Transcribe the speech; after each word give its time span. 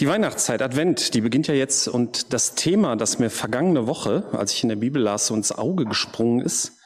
Die 0.00 0.08
Weihnachtszeit, 0.08 0.62
Advent, 0.62 1.12
die 1.12 1.20
beginnt 1.20 1.46
ja 1.46 1.52
jetzt 1.52 1.86
und 1.86 2.32
das 2.32 2.54
Thema, 2.54 2.96
das 2.96 3.18
mir 3.18 3.28
vergangene 3.28 3.86
Woche, 3.86 4.24
als 4.32 4.54
ich 4.54 4.62
in 4.62 4.70
der 4.70 4.76
Bibel 4.76 5.02
las, 5.02 5.26
so 5.26 5.34
ins 5.34 5.52
Auge 5.52 5.84
gesprungen 5.84 6.40
ist, 6.40 6.78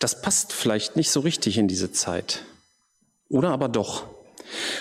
das 0.00 0.20
passt 0.20 0.52
vielleicht 0.52 0.96
nicht 0.96 1.12
so 1.12 1.20
richtig 1.20 1.58
in 1.58 1.68
diese 1.68 1.92
Zeit. 1.92 2.42
Oder 3.28 3.50
aber 3.50 3.68
doch. 3.68 4.06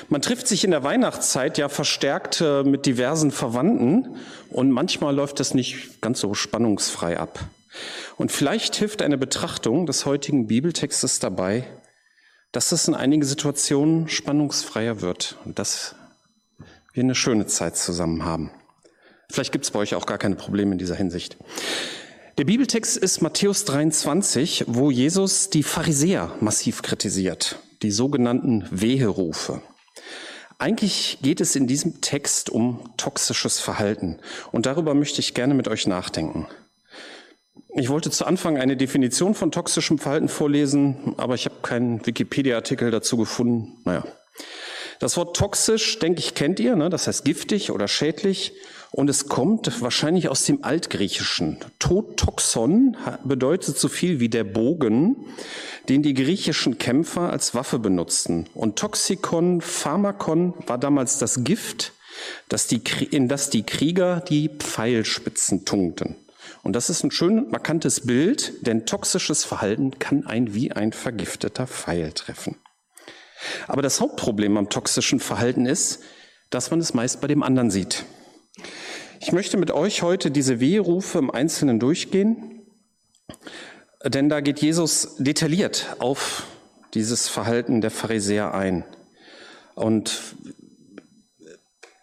Man 0.07 0.23
trifft 0.23 0.47
sich 0.47 0.63
in 0.63 0.71
der 0.71 0.83
Weihnachtszeit 0.83 1.59
ja 1.59 1.69
verstärkt 1.69 2.41
äh, 2.41 2.63
mit 2.63 2.87
diversen 2.87 3.29
Verwandten 3.29 4.17
und 4.49 4.71
manchmal 4.71 5.13
läuft 5.13 5.39
das 5.39 5.53
nicht 5.53 6.01
ganz 6.01 6.21
so 6.21 6.33
spannungsfrei 6.33 7.19
ab. 7.19 7.39
Und 8.17 8.31
vielleicht 8.31 8.73
hilft 8.77 9.03
eine 9.03 9.19
Betrachtung 9.19 9.85
des 9.85 10.07
heutigen 10.07 10.47
Bibeltextes 10.47 11.19
dabei, 11.19 11.65
dass 12.51 12.71
es 12.71 12.87
in 12.87 12.95
einigen 12.95 13.23
Situationen 13.23 14.07
spannungsfreier 14.07 15.01
wird 15.01 15.37
und 15.45 15.59
dass 15.59 15.93
wir 16.99 17.05
eine 17.05 17.15
schöne 17.15 17.45
Zeit 17.45 17.77
zusammen 17.77 18.25
haben. 18.25 18.51
Vielleicht 19.31 19.53
gibt 19.53 19.63
es 19.63 19.71
bei 19.71 19.79
euch 19.79 19.95
auch 19.95 20.05
gar 20.05 20.17
keine 20.17 20.35
Probleme 20.35 20.73
in 20.73 20.77
dieser 20.77 20.95
Hinsicht. 20.95 21.37
Der 22.37 22.43
Bibeltext 22.43 22.97
ist 22.97 23.21
Matthäus 23.21 23.63
23, 23.63 24.65
wo 24.67 24.91
Jesus 24.91 25.49
die 25.49 25.63
Pharisäer 25.63 26.35
massiv 26.41 26.81
kritisiert, 26.81 27.59
die 27.83 27.91
sogenannten 27.91 28.67
Weherufe. 28.69 29.61
Eigentlich 30.57 31.19
geht 31.21 31.39
es 31.39 31.55
in 31.55 31.67
diesem 31.67 32.01
Text 32.01 32.49
um 32.49 32.93
toxisches 32.97 33.61
Verhalten 33.61 34.19
und 34.51 34.65
darüber 34.65 34.93
möchte 34.93 35.21
ich 35.21 35.33
gerne 35.33 35.53
mit 35.53 35.69
euch 35.69 35.87
nachdenken. 35.87 36.47
Ich 37.75 37.87
wollte 37.87 38.11
zu 38.11 38.25
Anfang 38.25 38.57
eine 38.57 38.75
Definition 38.75 39.35
von 39.35 39.53
toxischem 39.53 39.99
Verhalten 39.99 40.27
vorlesen, 40.27 41.13
aber 41.15 41.35
ich 41.35 41.45
habe 41.45 41.55
keinen 41.61 42.05
Wikipedia-Artikel 42.05 42.91
dazu 42.91 43.15
gefunden. 43.15 43.77
Naja. 43.85 44.03
Das 44.99 45.15
Wort 45.15 45.35
toxisch, 45.35 45.97
denke 45.99 46.19
ich, 46.19 46.35
kennt 46.35 46.59
ihr, 46.59 46.75
ne? 46.75 46.89
das 46.89 47.07
heißt 47.07 47.23
giftig 47.23 47.71
oder 47.71 47.87
schädlich. 47.87 48.53
Und 48.91 49.09
es 49.09 49.29
kommt 49.29 49.81
wahrscheinlich 49.81 50.29
aus 50.29 50.43
dem 50.45 50.63
Altgriechischen. 50.63 51.59
Totoxon 51.77 52.97
bedeutet 53.23 53.77
so 53.77 53.87
viel 53.87 54.19
wie 54.19 54.29
der 54.29 54.43
Bogen, 54.43 55.15
den 55.87 56.03
die 56.03 56.15
griechischen 56.15 56.79
Kämpfer 56.79 57.29
als 57.29 57.53
Waffe 57.53 57.79
benutzten. 57.79 58.47
Und 58.53 58.77
Toxikon, 58.77 59.61
Pharmakon 59.61 60.53
war 60.65 60.77
damals 60.77 61.19
das 61.19 61.43
Gift, 61.43 61.93
das 62.49 62.67
die, 62.67 62.81
in 63.11 63.27
das 63.27 63.49
die 63.49 63.63
Krieger 63.63 64.21
die 64.21 64.49
Pfeilspitzen 64.49 65.65
tunkten. 65.65 66.15
Und 66.63 66.73
das 66.73 66.89
ist 66.89 67.03
ein 67.03 67.11
schön 67.11 67.49
markantes 67.51 68.01
Bild, 68.01 68.65
denn 68.65 68.85
toxisches 68.85 69.45
Verhalten 69.45 69.99
kann 69.99 70.25
ein 70.25 70.53
wie 70.53 70.71
ein 70.71 70.93
vergifteter 70.93 71.67
Pfeil 71.67 72.11
treffen. 72.11 72.57
Aber 73.67 73.81
das 73.81 74.01
Hauptproblem 74.01 74.57
am 74.57 74.69
toxischen 74.69 75.19
Verhalten 75.19 75.65
ist, 75.65 76.01
dass 76.49 76.71
man 76.71 76.79
es 76.79 76.93
meist 76.93 77.21
bei 77.21 77.27
dem 77.27 77.43
anderen 77.43 77.71
sieht. 77.71 78.05
Ich 79.19 79.31
möchte 79.31 79.57
mit 79.57 79.71
euch 79.71 80.01
heute 80.01 80.31
diese 80.31 80.59
Wehrufe 80.59 81.17
im 81.19 81.29
Einzelnen 81.29 81.79
durchgehen, 81.79 82.61
denn 84.03 84.29
da 84.29 84.39
geht 84.41 84.59
Jesus 84.59 85.15
detailliert 85.17 85.95
auf 85.99 86.47
dieses 86.93 87.27
Verhalten 87.27 87.81
der 87.81 87.91
Pharisäer 87.91 88.53
ein. 88.53 88.85
Und 89.75 90.35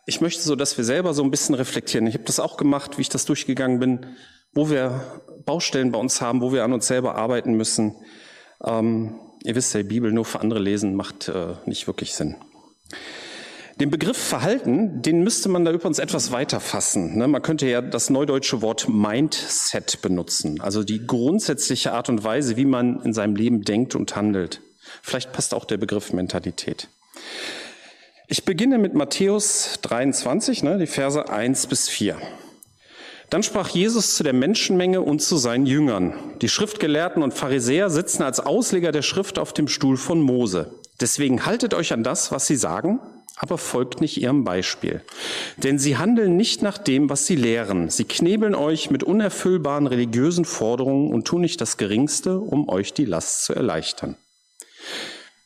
ich 0.07 0.21
möchte 0.21 0.43
so, 0.43 0.55
dass 0.55 0.77
wir 0.77 0.85
selber 0.85 1.15
so 1.15 1.25
ein 1.25 1.31
bisschen 1.31 1.55
reflektieren. 1.55 2.07
Ich 2.07 2.15
habe 2.15 2.25
das 2.25 2.39
auch 2.39 2.57
gemacht, 2.57 2.97
wie 2.99 3.03
ich 3.03 3.09
das 3.09 3.25
durchgegangen 3.25 3.81
bin 3.81 4.07
wo 4.57 4.71
wir 4.71 5.23
Baustellen 5.45 5.93
bei 5.93 5.99
uns 5.99 6.21
haben, 6.21 6.41
wo 6.41 6.53
wir 6.53 6.65
an 6.65 6.73
uns 6.73 6.87
selber 6.87 7.15
arbeiten 7.15 7.55
müssen. 7.55 7.95
Ähm, 8.65 9.15
ihr 9.47 9.55
wisst 9.55 9.73
ja, 9.75 9.83
die 9.83 9.89
Bibel 9.89 10.13
nur 10.13 10.25
für 10.25 10.41
andere 10.41 10.59
lesen 10.59 10.95
macht 10.95 11.29
äh, 11.29 11.55
nicht 11.65 11.87
wirklich 11.87 12.15
Sinn. 12.15 12.35
Den 13.79 13.91
Begriff 13.91 14.17
Verhalten, 14.17 15.03
den 15.03 15.23
müsste 15.23 15.51
man 15.51 15.65
da 15.65 15.71
übrigens 15.71 15.99
etwas 15.99 16.33
weiter 16.33 16.61
fassen. 16.61 17.19
Ne? 17.19 17.29
Man 17.29 17.43
könnte 17.43 17.67
ja 17.67 17.83
das 17.83 18.09
neudeutsche 18.09 18.63
Wort 18.63 18.89
Mindset 18.89 20.01
benutzen, 20.01 20.61
also 20.63 20.83
die 20.83 21.07
grundsätzliche 21.07 21.93
Art 21.93 22.09
und 22.09 22.25
Weise, 22.25 22.57
wie 22.57 22.65
man 22.65 23.03
in 23.03 23.13
seinem 23.13 23.37
Leben 23.37 23.63
denkt 23.63 23.95
und 23.95 24.17
handelt. 24.17 24.63
Vielleicht 25.03 25.33
passt 25.33 25.53
auch 25.53 25.67
der 25.67 25.77
Begriff 25.77 26.13
Mentalität. 26.13 26.89
Ich 28.29 28.45
beginne 28.45 28.79
mit 28.79 28.95
Matthäus 28.95 29.79
23, 29.83 30.63
ne, 30.63 30.79
die 30.79 30.87
Verse 30.87 31.29
1 31.29 31.67
bis 31.67 31.89
4. 31.89 32.17
Dann 33.31 33.43
sprach 33.43 33.69
Jesus 33.69 34.15
zu 34.15 34.23
der 34.23 34.33
Menschenmenge 34.33 35.01
und 35.01 35.21
zu 35.21 35.37
seinen 35.37 35.67
Jüngern. 35.67 36.15
Die 36.43 36.49
Schriftgelehrten 36.49 37.23
und 37.23 37.35
Pharisäer 37.35 37.91
sitzen 37.91 38.23
als 38.23 38.39
Ausleger 38.41 38.93
der 38.93 39.03
Schrift 39.03 39.39
auf 39.39 39.53
dem 39.53 39.67
Stuhl 39.67 39.97
von 39.97 40.21
Mose. 40.21 40.71
Deswegen 41.01 41.45
haltet 41.45 41.75
euch 41.75 41.93
an 41.93 42.05
das, 42.05 42.31
was 42.31 42.47
sie 42.47 42.57
sagen, 42.57 43.01
aber 43.37 43.59
folgt 43.59 44.01
nicht 44.01 44.21
ihrem 44.21 44.45
Beispiel. 44.45 45.03
Denn 45.57 45.79
sie 45.79 45.99
handeln 45.99 46.37
nicht 46.37 46.63
nach 46.63 46.79
dem, 46.79 47.11
was 47.11 47.27
sie 47.27 47.37
lehren. 47.37 47.91
Sie 47.91 48.05
knebeln 48.05 48.55
euch 48.55 48.91
mit 48.91 49.03
unerfüllbaren 49.03 49.87
religiösen 49.87 50.45
Forderungen 50.45 51.13
und 51.13 51.27
tun 51.27 51.43
nicht 51.43 51.61
das 51.61 51.77
Geringste, 51.77 52.39
um 52.39 52.69
euch 52.69 52.95
die 52.95 53.05
Last 53.05 53.45
zu 53.45 53.55
erleichtern. 53.55 54.17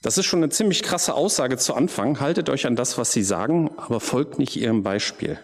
Das 0.03 0.19
ist 0.19 0.27
schon 0.27 0.41
eine 0.41 0.51
ziemlich 0.51 0.83
krasse 0.83 1.15
Aussage 1.15 1.57
zu 1.57 1.75
Anfang. 1.75 2.21
Haltet 2.21 2.49
euch 2.49 2.67
an 2.67 2.77
das, 2.77 2.97
was 2.97 3.13
sie 3.13 3.23
sagen, 3.23 3.71
aber 3.77 4.01
folgt 4.01 4.39
nicht 4.39 4.57
ihrem 4.57 4.83
Beispiel. 4.83 5.39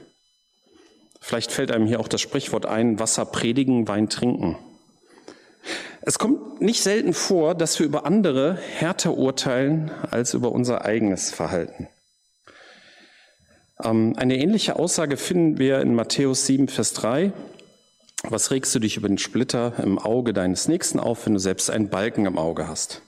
Vielleicht 1.26 1.50
fällt 1.50 1.72
einem 1.72 1.88
hier 1.88 1.98
auch 1.98 2.06
das 2.06 2.20
Sprichwort 2.20 2.66
ein, 2.66 3.00
Wasser 3.00 3.25
predigen, 3.26 3.88
Wein 3.88 4.09
trinken. 4.09 4.56
Es 6.03 6.20
kommt 6.20 6.60
nicht 6.60 6.84
selten 6.84 7.12
vor, 7.12 7.56
dass 7.56 7.76
wir 7.81 7.84
über 7.84 8.06
andere 8.06 8.54
härter 8.54 9.19
urteilen 9.19 9.91
als 10.09 10.34
über 10.34 10.53
unser 10.53 10.84
eigenes 10.84 11.32
Verhalten. 11.32 11.88
Ähm, 13.82 14.14
eine 14.16 14.38
ähnliche 14.38 14.76
Aussage 14.76 15.16
finden 15.16 15.59
wir 15.59 15.81
in 15.81 15.97
Matthäus 15.97 16.47
7, 16.47 16.69
Vers 16.69 16.92
3. 16.92 17.32
Was 18.28 18.53
regst 18.53 18.72
du 18.76 18.78
dich 18.78 18.97
über 18.97 19.08
den 19.08 19.19
Splitter 19.19 19.72
im 19.82 19.98
Auge 19.98 20.32
deines 20.32 20.69
Nächsten 20.69 21.00
auf, 21.00 21.26
wenn 21.26 21.34
du 21.34 21.41
selbst 21.41 21.70
einen 21.70 21.88
Balken 21.88 22.26
im 22.26 22.38
Auge 22.38 22.69
hast? 22.69 23.03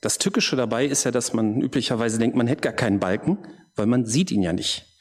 Das 0.00 0.18
Tückische 0.18 0.54
dabei 0.54 0.86
ist 0.86 1.02
ja, 1.02 1.10
dass 1.10 1.32
man 1.32 1.60
üblicherweise 1.60 2.20
denkt, 2.20 2.36
man 2.36 2.46
hätte 2.46 2.60
gar 2.62 2.72
keinen 2.72 3.00
Balken, 3.00 3.38
weil 3.74 3.86
man 3.86 4.06
sieht 4.06 4.30
ihn 4.30 4.42
ja 4.42 4.52
nicht. 4.52 4.95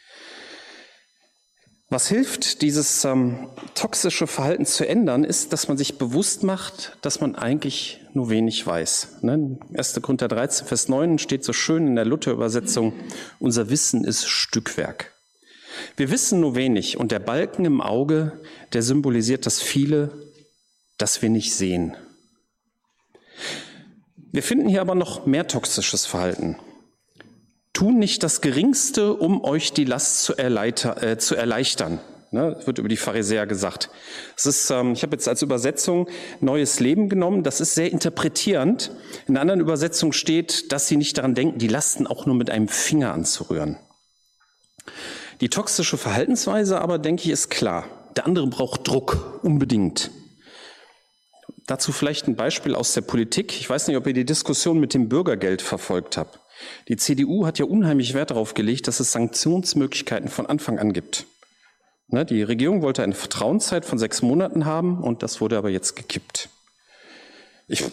Was 1.89 2.07
hilft, 2.07 2.63
dieses 2.63 3.05
ähm, 3.05 3.47
toxische 3.75 4.25
Verhalten 4.25 4.65
zu 4.65 4.87
ändern, 4.87 5.23
ist, 5.23 5.53
dass 5.53 5.67
man 5.67 5.77
sich 5.77 5.99
bewusst 5.99 6.41
macht, 6.41 6.97
dass 7.01 7.21
man 7.21 7.35
eigentlich 7.35 8.01
nur 8.13 8.29
wenig 8.29 8.65
weiß. 8.65 9.19
Ne? 9.21 9.59
1. 9.75 10.01
Korinther 10.01 10.27
13, 10.27 10.65
Vers 10.65 10.89
9 10.89 11.19
steht 11.19 11.43
so 11.43 11.53
schön 11.53 11.85
in 11.85 11.95
der 11.95 12.05
Luther-Übersetzung, 12.05 12.93
unser 13.39 13.69
Wissen 13.69 14.03
ist 14.03 14.27
Stückwerk. 14.27 15.13
Wir 15.95 16.09
wissen 16.09 16.39
nur 16.39 16.55
wenig 16.55 16.97
und 16.97 17.11
der 17.11 17.19
Balken 17.19 17.65
im 17.65 17.81
Auge, 17.81 18.41
der 18.73 18.81
symbolisiert 18.81 19.45
das 19.45 19.61
viele, 19.61 20.11
das 20.97 21.21
wir 21.21 21.29
nicht 21.29 21.53
sehen. 21.53 21.95
Wir 24.31 24.41
finden 24.41 24.67
hier 24.67 24.81
aber 24.81 24.95
noch 24.95 25.27
mehr 25.27 25.47
toxisches 25.47 26.07
Verhalten 26.07 26.57
tun 27.75 27.99
nicht 27.99 28.23
das 28.23 28.41
Geringste, 28.41 29.13
um 29.13 29.43
euch 29.43 29.73
die 29.73 29.85
Last 29.85 30.23
zu, 30.23 30.37
äh, 30.37 31.17
zu 31.17 31.35
erleichtern. 31.35 31.99
Ne, 32.31 32.59
wird 32.65 32.79
über 32.79 32.89
die 32.89 32.97
Pharisäer 32.97 33.45
gesagt. 33.45 33.89
Es 34.35 34.45
ist, 34.45 34.69
ähm, 34.69 34.91
ich 34.93 35.03
habe 35.03 35.15
jetzt 35.15 35.27
als 35.27 35.41
Übersetzung 35.41 36.09
Neues 36.41 36.81
Leben 36.81 37.07
genommen. 37.07 37.43
Das 37.43 37.61
ist 37.61 37.75
sehr 37.75 37.91
interpretierend. 37.91 38.91
In 39.27 39.35
einer 39.35 39.41
anderen 39.41 39.61
Übersetzung 39.61 40.11
steht, 40.11 40.71
dass 40.73 40.87
sie 40.87 40.97
nicht 40.97 41.17
daran 41.17 41.35
denken, 41.35 41.59
die 41.59 41.67
Lasten 41.67 42.07
auch 42.07 42.25
nur 42.25 42.35
mit 42.35 42.49
einem 42.49 42.67
Finger 42.67 43.13
anzurühren. 43.13 43.77
Die 45.39 45.49
toxische 45.49 45.97
Verhaltensweise 45.97 46.81
aber, 46.81 46.97
denke 46.97 47.23
ich, 47.23 47.29
ist 47.29 47.49
klar. 47.49 47.85
Der 48.17 48.25
andere 48.25 48.47
braucht 48.47 48.85
Druck, 48.87 49.39
unbedingt. 49.43 50.11
Dazu 51.67 51.91
vielleicht 51.91 52.27
ein 52.27 52.35
Beispiel 52.35 52.75
aus 52.75 52.93
der 52.93 53.01
Politik. 53.01 53.53
Ich 53.57 53.69
weiß 53.69 53.87
nicht, 53.87 53.97
ob 53.97 54.07
ihr 54.07 54.13
die 54.13 54.25
Diskussion 54.25 54.79
mit 54.79 54.93
dem 54.93 55.07
Bürgergeld 55.07 55.61
verfolgt 55.61 56.17
habt. 56.17 56.39
Die 56.87 56.97
CDU 56.97 57.45
hat 57.45 57.59
ja 57.59 57.65
unheimlich 57.65 58.13
Wert 58.13 58.31
darauf 58.31 58.53
gelegt, 58.53 58.87
dass 58.87 58.99
es 58.99 59.11
Sanktionsmöglichkeiten 59.11 60.29
von 60.29 60.45
Anfang 60.45 60.79
an 60.79 60.93
gibt. 60.93 61.25
Ne, 62.07 62.23
die 62.23 62.43
Regierung 62.43 62.81
wollte 62.81 63.01
eine 63.01 63.15
Vertrauenszeit 63.15 63.83
von 63.83 63.97
sechs 63.97 64.21
Monaten 64.21 64.65
haben 64.65 65.01
und 65.01 65.23
das 65.23 65.41
wurde 65.41 65.57
aber 65.57 65.69
jetzt 65.69 65.95
gekippt. 65.95 66.49
Ich 67.67 67.83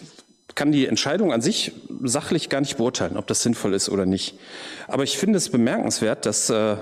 kann 0.53 0.71
die 0.71 0.85
Entscheidung 0.85 1.33
an 1.33 1.41
sich 1.41 1.71
sachlich 2.03 2.49
gar 2.49 2.61
nicht 2.61 2.77
beurteilen, 2.77 3.17
ob 3.17 3.25
das 3.25 3.41
sinnvoll 3.41 3.73
ist 3.73 3.89
oder 3.89 4.05
nicht. 4.05 4.37
Aber 4.87 5.03
ich 5.03 5.17
finde 5.17 5.37
es 5.37 5.49
bemerkenswert, 5.49 6.27
dass 6.27 6.51
äh, 6.51 6.77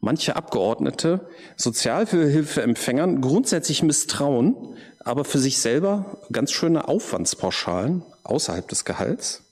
manche 0.00 0.34
Abgeordnete 0.34 1.28
Sozialhilfeempfängern 1.56 3.20
grundsätzlich 3.20 3.84
misstrauen, 3.84 4.76
aber 4.98 5.24
für 5.24 5.38
sich 5.38 5.58
selber 5.58 6.18
ganz 6.32 6.50
schöne 6.50 6.88
Aufwandspauschalen 6.88 8.02
außerhalb 8.24 8.66
des 8.66 8.84
Gehalts 8.84 9.43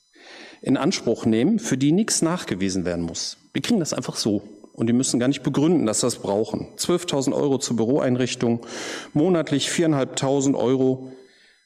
in 0.62 0.76
Anspruch 0.76 1.26
nehmen, 1.26 1.58
für 1.58 1.76
die 1.76 1.92
nichts 1.92 2.22
nachgewiesen 2.22 2.84
werden 2.84 3.04
muss. 3.04 3.36
Wir 3.52 3.62
kriegen 3.62 3.80
das 3.80 3.92
einfach 3.92 4.16
so. 4.16 4.42
Und 4.72 4.86
die 4.86 4.94
müssen 4.94 5.20
gar 5.20 5.28
nicht 5.28 5.42
begründen, 5.42 5.84
dass 5.84 6.00
sie 6.00 6.06
das 6.06 6.16
brauchen. 6.16 6.68
12.000 6.78 7.34
Euro 7.34 7.58
zur 7.58 7.76
Büroeinrichtung, 7.76 8.64
monatlich 9.12 9.68
4.500 9.68 10.54
Euro. 10.54 11.12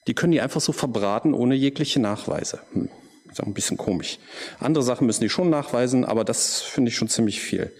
Die 0.08 0.14
können 0.14 0.32
die 0.32 0.40
einfach 0.40 0.60
so 0.60 0.72
verbraten, 0.72 1.32
ohne 1.32 1.54
jegliche 1.54 2.00
Nachweise. 2.00 2.60
Hm, 2.72 2.88
ist 3.30 3.40
auch 3.40 3.46
ein 3.46 3.54
bisschen 3.54 3.76
komisch. 3.76 4.18
Andere 4.58 4.82
Sachen 4.82 5.06
müssen 5.06 5.22
die 5.22 5.28
schon 5.28 5.50
nachweisen, 5.50 6.04
aber 6.04 6.24
das 6.24 6.62
finde 6.62 6.88
ich 6.90 6.96
schon 6.96 7.08
ziemlich 7.08 7.40
viel. 7.40 7.72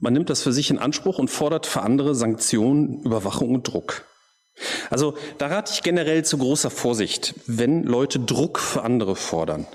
Man 0.00 0.14
nimmt 0.14 0.30
das 0.30 0.42
für 0.42 0.52
sich 0.52 0.70
in 0.70 0.78
Anspruch 0.78 1.18
und 1.18 1.30
fordert 1.30 1.66
für 1.66 1.82
andere 1.82 2.16
Sanktionen, 2.16 3.02
Überwachung 3.04 3.54
und 3.54 3.68
Druck. 3.68 4.04
Also 4.90 5.16
da 5.38 5.46
rate 5.46 5.72
ich 5.72 5.82
generell 5.82 6.24
zu 6.24 6.38
großer 6.38 6.70
Vorsicht, 6.70 7.34
wenn 7.46 7.84
Leute 7.84 8.20
Druck 8.20 8.58
für 8.58 8.82
andere 8.82 9.16
fordern. 9.16 9.66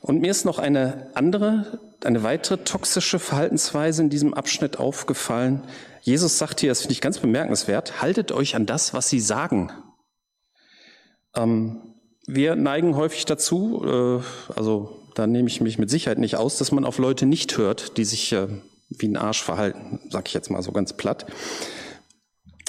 Und 0.00 0.20
mir 0.20 0.30
ist 0.30 0.44
noch 0.44 0.58
eine 0.58 1.10
andere, 1.14 1.78
eine 2.04 2.22
weitere 2.22 2.58
toxische 2.58 3.18
Verhaltensweise 3.18 4.02
in 4.02 4.10
diesem 4.10 4.34
Abschnitt 4.34 4.78
aufgefallen. 4.78 5.62
Jesus 6.02 6.38
sagt 6.38 6.60
hier, 6.60 6.70
das 6.70 6.80
finde 6.80 6.94
ich 6.94 7.00
ganz 7.00 7.18
bemerkenswert, 7.18 8.02
haltet 8.02 8.32
euch 8.32 8.56
an 8.56 8.66
das, 8.66 8.94
was 8.94 9.08
sie 9.08 9.20
sagen. 9.20 9.70
Ähm, 11.34 11.94
wir 12.26 12.56
neigen 12.56 12.96
häufig 12.96 13.24
dazu, 13.24 13.84
äh, 13.84 14.52
also 14.54 15.00
da 15.14 15.26
nehme 15.26 15.48
ich 15.48 15.60
mich 15.60 15.78
mit 15.78 15.90
Sicherheit 15.90 16.18
nicht 16.18 16.36
aus, 16.36 16.58
dass 16.58 16.72
man 16.72 16.84
auf 16.84 16.98
Leute 16.98 17.26
nicht 17.26 17.56
hört, 17.56 17.96
die 17.96 18.04
sich 18.04 18.32
äh, 18.32 18.48
wie 18.88 19.08
ein 19.08 19.16
Arsch 19.16 19.42
verhalten, 19.42 20.00
sag 20.10 20.28
ich 20.28 20.34
jetzt 20.34 20.50
mal 20.50 20.62
so 20.62 20.72
ganz 20.72 20.92
platt, 20.92 21.26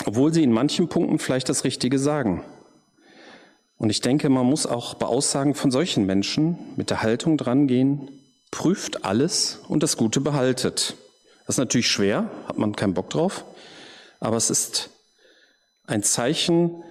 obwohl 0.05 0.33
sie 0.33 0.43
in 0.43 0.51
manchen 0.51 0.89
Punkten 0.89 1.19
vielleicht 1.19 1.49
das 1.49 1.63
Richtige 1.63 1.99
sagen. 1.99 2.43
Und 3.77 3.89
ich 3.89 4.01
denke, 4.01 4.29
man 4.29 4.45
muss 4.45 4.65
auch 4.65 4.93
bei 4.93 5.05
Aussagen 5.05 5.55
von 5.55 5.71
solchen 5.71 6.05
Menschen 6.05 6.57
mit 6.75 6.89
der 6.89 7.01
Haltung 7.01 7.37
drangehen, 7.37 8.07
prüft 8.51 9.03
alles 9.03 9.59
und 9.67 9.83
das 9.83 9.97
Gute 9.97 10.21
behaltet. 10.21 10.95
Das 11.45 11.55
ist 11.55 11.59
natürlich 11.59 11.89
schwer, 11.89 12.29
hat 12.47 12.57
man 12.57 12.75
keinen 12.75 12.93
Bock 12.93 13.09
drauf, 13.09 13.43
aber 14.19 14.37
es 14.37 14.49
ist 14.49 14.89
ein 15.85 16.03
Zeichen 16.03 16.83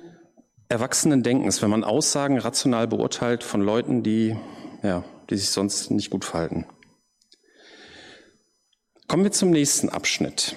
erwachsenen 0.69 1.23
Denkens, 1.23 1.63
wenn 1.63 1.71
man 1.71 1.85
Aussagen 1.85 2.39
rational 2.39 2.89
beurteilt 2.89 3.45
von 3.45 3.63
Leuten, 3.63 4.03
die, 4.03 4.37
ja, 4.83 5.05
die 5.31 5.37
sich 5.37 5.51
sonst 5.51 5.91
nicht 5.91 6.11
gut 6.11 6.25
verhalten. 6.25 6.67
Kommen 9.07 9.25
wir 9.25 9.33
zum 9.33 9.51
nächsten 9.51 9.89
Abschnitt, 9.89 10.57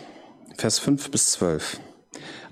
Vers 0.57 0.79
5 0.79 1.11
bis 1.11 1.31
12. 1.31 1.79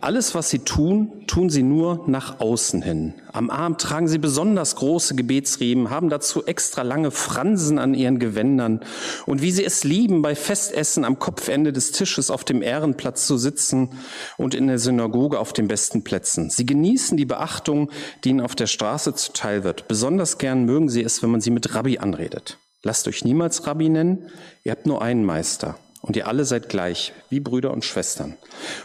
Alles, 0.03 0.35
was 0.35 0.49
sie 0.49 0.59
tun, 0.59 1.23
tun 1.27 1.49
sie 1.49 1.63
nur 1.63 2.03
nach 2.07 2.41
außen 2.41 2.81
hin. 2.81 3.13
Am 3.31 3.49
Arm 3.49 3.77
tragen 3.77 4.09
sie 4.09 4.17
besonders 4.17 4.75
große 4.75 5.15
Gebetsriemen, 5.15 5.89
haben 5.89 6.09
dazu 6.09 6.45
extra 6.45 6.81
lange 6.81 7.09
Fransen 7.09 7.79
an 7.79 7.93
ihren 7.93 8.19
Gewändern. 8.19 8.81
Und 9.25 9.41
wie 9.41 9.51
sie 9.51 9.63
es 9.63 9.85
lieben, 9.85 10.21
bei 10.21 10.35
Festessen 10.35 11.05
am 11.05 11.19
Kopfende 11.19 11.71
des 11.71 11.93
Tisches 11.93 12.31
auf 12.31 12.43
dem 12.43 12.61
Ehrenplatz 12.61 13.25
zu 13.25 13.37
sitzen 13.37 13.91
und 14.37 14.53
in 14.55 14.67
der 14.67 14.77
Synagoge 14.77 15.39
auf 15.39 15.53
den 15.53 15.69
besten 15.69 16.03
Plätzen. 16.03 16.49
Sie 16.49 16.65
genießen 16.65 17.15
die 17.15 17.25
Beachtung, 17.25 17.89
die 18.25 18.31
ihnen 18.31 18.41
auf 18.41 18.55
der 18.55 18.67
Straße 18.67 19.15
zuteil 19.15 19.63
wird. 19.63 19.87
Besonders 19.87 20.37
gern 20.37 20.65
mögen 20.65 20.89
sie 20.89 21.01
es, 21.01 21.23
wenn 21.23 21.31
man 21.31 21.39
sie 21.39 21.51
mit 21.51 21.75
Rabbi 21.75 21.99
anredet. 21.99 22.57
Lasst 22.81 23.07
euch 23.07 23.23
niemals 23.23 23.65
Rabbi 23.65 23.87
nennen, 23.87 24.27
ihr 24.65 24.73
habt 24.73 24.85
nur 24.85 25.01
einen 25.01 25.23
Meister. 25.23 25.77
Und 26.03 26.17
ihr 26.17 26.27
alle 26.27 26.43
seid 26.43 26.67
gleich, 26.67 27.13
wie 27.29 27.39
Brüder 27.39 27.71
und 27.71 27.85
Schwestern. 27.85 28.35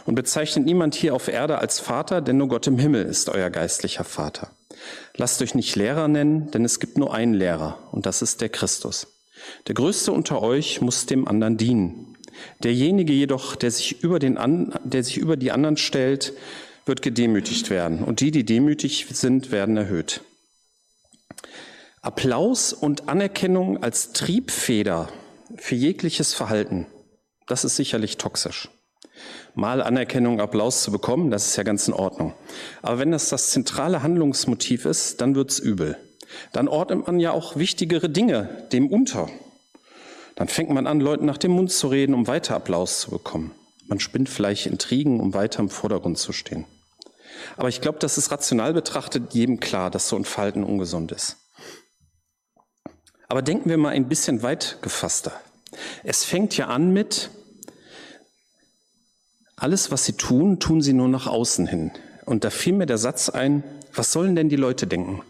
Und 0.05 0.15
bezeichnet 0.15 0.65
niemand 0.65 0.95
hier 0.95 1.13
auf 1.13 1.27
Erde 1.27 1.57
als 1.57 1.81
Vater, 1.81 2.21
denn 2.21 2.37
nur 2.37 2.47
Gott 2.47 2.65
im 2.65 2.79
Himmel 2.79 3.03
ist 3.03 3.27
euer 3.27 3.49
geistlicher 3.49 4.05
Vater. 4.05 4.51
Lasst 5.17 5.41
euch 5.41 5.53
nicht 5.53 5.75
Lehrer 5.75 6.07
nennen, 6.07 6.49
denn 6.51 6.63
es 6.63 6.79
gibt 6.79 6.97
nur 6.97 7.13
einen 7.13 7.33
Lehrer, 7.33 7.77
und 7.91 8.05
das 8.05 8.21
ist 8.21 8.39
der 8.39 8.47
Christus. 8.47 9.07
Der 9.67 9.75
Größte 9.75 10.13
unter 10.13 10.41
euch 10.41 10.79
muss 10.79 11.07
dem 11.07 11.27
anderen 11.27 11.57
dienen. 11.57 12.15
Derjenige 12.63 13.11
jedoch, 13.11 13.57
der 13.57 13.71
sich 13.71 14.01
über, 14.01 14.19
den 14.19 14.37
an, 14.37 14.73
der 14.85 15.03
sich 15.03 15.17
über 15.17 15.35
die 15.35 15.51
anderen 15.51 15.75
stellt, 15.75 16.31
wird 16.85 17.01
gedemütigt 17.01 17.69
werden. 17.69 18.01
Und 18.01 18.21
die, 18.21 18.31
die 18.31 18.45
demütig 18.45 19.07
sind, 19.11 19.51
werden 19.51 19.75
erhöht. 19.75 20.21
Applaus 22.01 22.71
und 22.71 23.09
Anerkennung 23.09 23.83
als 23.83 24.13
Triebfeder 24.13 25.09
für 25.57 25.75
jegliches 25.75 26.33
Verhalten 26.33 26.87
das 27.49 27.65
ist 27.65 27.75
sicherlich 27.75 28.17
toxisch. 28.17 28.69
Mal 29.55 29.81
Anerkennung, 29.81 30.39
Applaus 30.39 30.83
zu 30.83 30.91
bekommen, 30.91 31.31
das 31.31 31.47
ist 31.47 31.55
ja 31.55 31.63
ganz 31.63 31.87
in 31.87 31.93
Ordnung. 31.93 32.33
Aber 32.81 32.99
wenn 32.99 33.11
das 33.11 33.29
das 33.29 33.49
zentrale 33.49 34.03
Handlungsmotiv 34.03 34.85
ist, 34.85 35.19
dann 35.19 35.35
wird's 35.35 35.59
übel. 35.59 35.97
Dann 36.53 36.67
ordnet 36.67 37.07
man 37.07 37.19
ja 37.19 37.31
auch 37.31 37.55
wichtigere 37.55 38.09
Dinge 38.09 38.67
dem 38.71 38.87
unter. 38.87 39.29
Dann 40.35 40.47
fängt 40.47 40.69
man 40.69 40.87
an, 40.87 40.99
Leuten 40.99 41.25
nach 41.25 41.37
dem 41.37 41.51
Mund 41.51 41.71
zu 41.71 41.87
reden, 41.87 42.13
um 42.13 42.27
weiter 42.27 42.55
Applaus 42.55 43.01
zu 43.01 43.11
bekommen. 43.11 43.51
Man 43.87 43.99
spinnt 43.99 44.29
vielleicht 44.29 44.67
Intrigen, 44.67 45.19
um 45.19 45.33
weiter 45.33 45.59
im 45.59 45.69
Vordergrund 45.69 46.19
zu 46.19 46.31
stehen. 46.31 46.65
Aber 47.57 47.69
ich 47.69 47.81
glaube, 47.81 47.99
das 47.99 48.17
ist 48.17 48.31
rational 48.31 48.73
betrachtet 48.73 49.33
jedem 49.33 49.59
klar, 49.59 49.89
dass 49.89 50.07
so 50.07 50.15
ein 50.15 50.25
Verhalten 50.25 50.63
ungesund 50.63 51.11
ist. 51.11 51.37
Aber 53.27 53.41
denken 53.41 53.69
wir 53.69 53.77
mal 53.77 53.89
ein 53.89 54.07
bisschen 54.07 54.43
weit 54.43 54.77
gefasster. 54.81 55.33
Es 56.03 56.23
fängt 56.23 56.55
ja 56.57 56.67
an 56.67 56.91
mit, 56.91 57.29
alles, 59.59 59.91
was 59.91 60.05
sie 60.05 60.13
tun, 60.13 60.59
tun 60.59 60.81
sie 60.81 60.93
nur 60.93 61.07
nach 61.07 61.27
außen 61.27 61.67
hin. 61.67 61.91
Und 62.25 62.43
da 62.43 62.49
fiel 62.49 62.73
mir 62.73 62.85
der 62.85 62.97
Satz 62.97 63.29
ein, 63.29 63.63
was 63.93 64.11
sollen 64.11 64.35
denn 64.35 64.49
die 64.49 64.55
Leute 64.55 64.87
denken? 64.87 65.21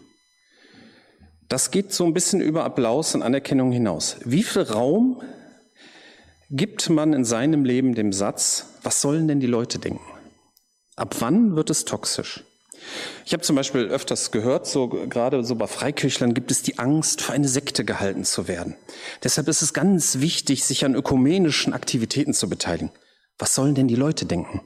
Das 1.48 1.70
geht 1.70 1.92
so 1.92 2.04
ein 2.04 2.14
bisschen 2.14 2.40
über 2.40 2.64
Applaus 2.64 3.14
und 3.14 3.22
Anerkennung 3.22 3.72
hinaus. 3.72 4.16
Wie 4.24 4.44
viel 4.44 4.62
Raum 4.62 5.20
gibt 6.50 6.88
man 6.90 7.12
in 7.12 7.24
seinem 7.24 7.64
Leben 7.64 7.94
dem 7.94 8.12
Satz, 8.12 8.66
was 8.82 9.00
sollen 9.00 9.28
denn 9.28 9.40
die 9.40 9.46
Leute 9.46 9.78
denken? 9.78 10.04
Ab 10.96 11.16
wann 11.20 11.56
wird 11.56 11.70
es 11.70 11.84
toxisch? 11.84 12.44
Ich 13.26 13.32
habe 13.32 13.42
zum 13.42 13.56
Beispiel 13.56 13.86
öfters 13.86 14.30
gehört, 14.30 14.66
so 14.66 14.88
gerade 14.88 15.44
so 15.44 15.54
bei 15.54 15.66
Freikirchlern 15.66 16.34
gibt 16.34 16.50
es 16.50 16.62
die 16.62 16.78
Angst, 16.78 17.20
für 17.20 17.32
eine 17.32 17.48
Sekte 17.48 17.84
gehalten 17.84 18.24
zu 18.24 18.48
werden. 18.48 18.76
Deshalb 19.22 19.48
ist 19.48 19.62
es 19.62 19.74
ganz 19.74 20.20
wichtig, 20.20 20.64
sich 20.64 20.84
an 20.84 20.94
ökumenischen 20.94 21.72
Aktivitäten 21.72 22.32
zu 22.32 22.48
beteiligen. 22.48 22.90
Was 23.40 23.54
sollen 23.54 23.74
denn 23.74 23.88
die 23.88 23.96
Leute 23.96 24.26
denken? 24.26 24.60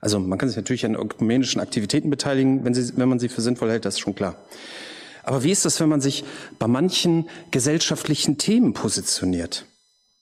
Also 0.00 0.20
man 0.20 0.38
kann 0.38 0.48
sich 0.48 0.56
natürlich 0.56 0.86
an 0.86 0.94
ökumenischen 0.94 1.60
Aktivitäten 1.60 2.10
beteiligen, 2.10 2.64
wenn, 2.64 2.72
sie, 2.72 2.96
wenn 2.96 3.08
man 3.08 3.18
sie 3.18 3.28
für 3.28 3.42
sinnvoll 3.42 3.70
hält, 3.70 3.84
das 3.84 3.94
ist 3.94 4.00
schon 4.00 4.14
klar. 4.14 4.36
Aber 5.24 5.42
wie 5.42 5.50
ist 5.50 5.64
das, 5.64 5.80
wenn 5.80 5.88
man 5.88 6.00
sich 6.00 6.24
bei 6.58 6.68
manchen 6.68 7.28
gesellschaftlichen 7.50 8.38
Themen 8.38 8.72
positioniert? 8.72 9.66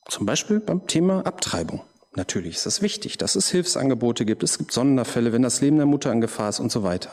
Zum 0.09 0.25
Beispiel 0.25 0.61
beim 0.61 0.87
Thema 0.87 1.27
Abtreibung. 1.27 1.83
Natürlich 2.15 2.57
ist 2.57 2.67
das 2.67 2.83
wichtig, 2.83 3.19
dass 3.19 3.37
es 3.37 3.51
Hilfsangebote 3.51 4.25
gibt, 4.25 4.43
es 4.43 4.59
gibt 4.59 4.73
Sonderfälle, 4.73 5.33
wenn 5.33 5.43
das 5.43 5.61
Leben 5.61 5.77
der 5.77 5.87
Mutter 5.87 6.13
in 6.13 6.21
Gefahr 6.21 6.49
ist 6.49 6.61
und 6.61 6.73
so 6.73 6.83
weiter. 6.83 7.11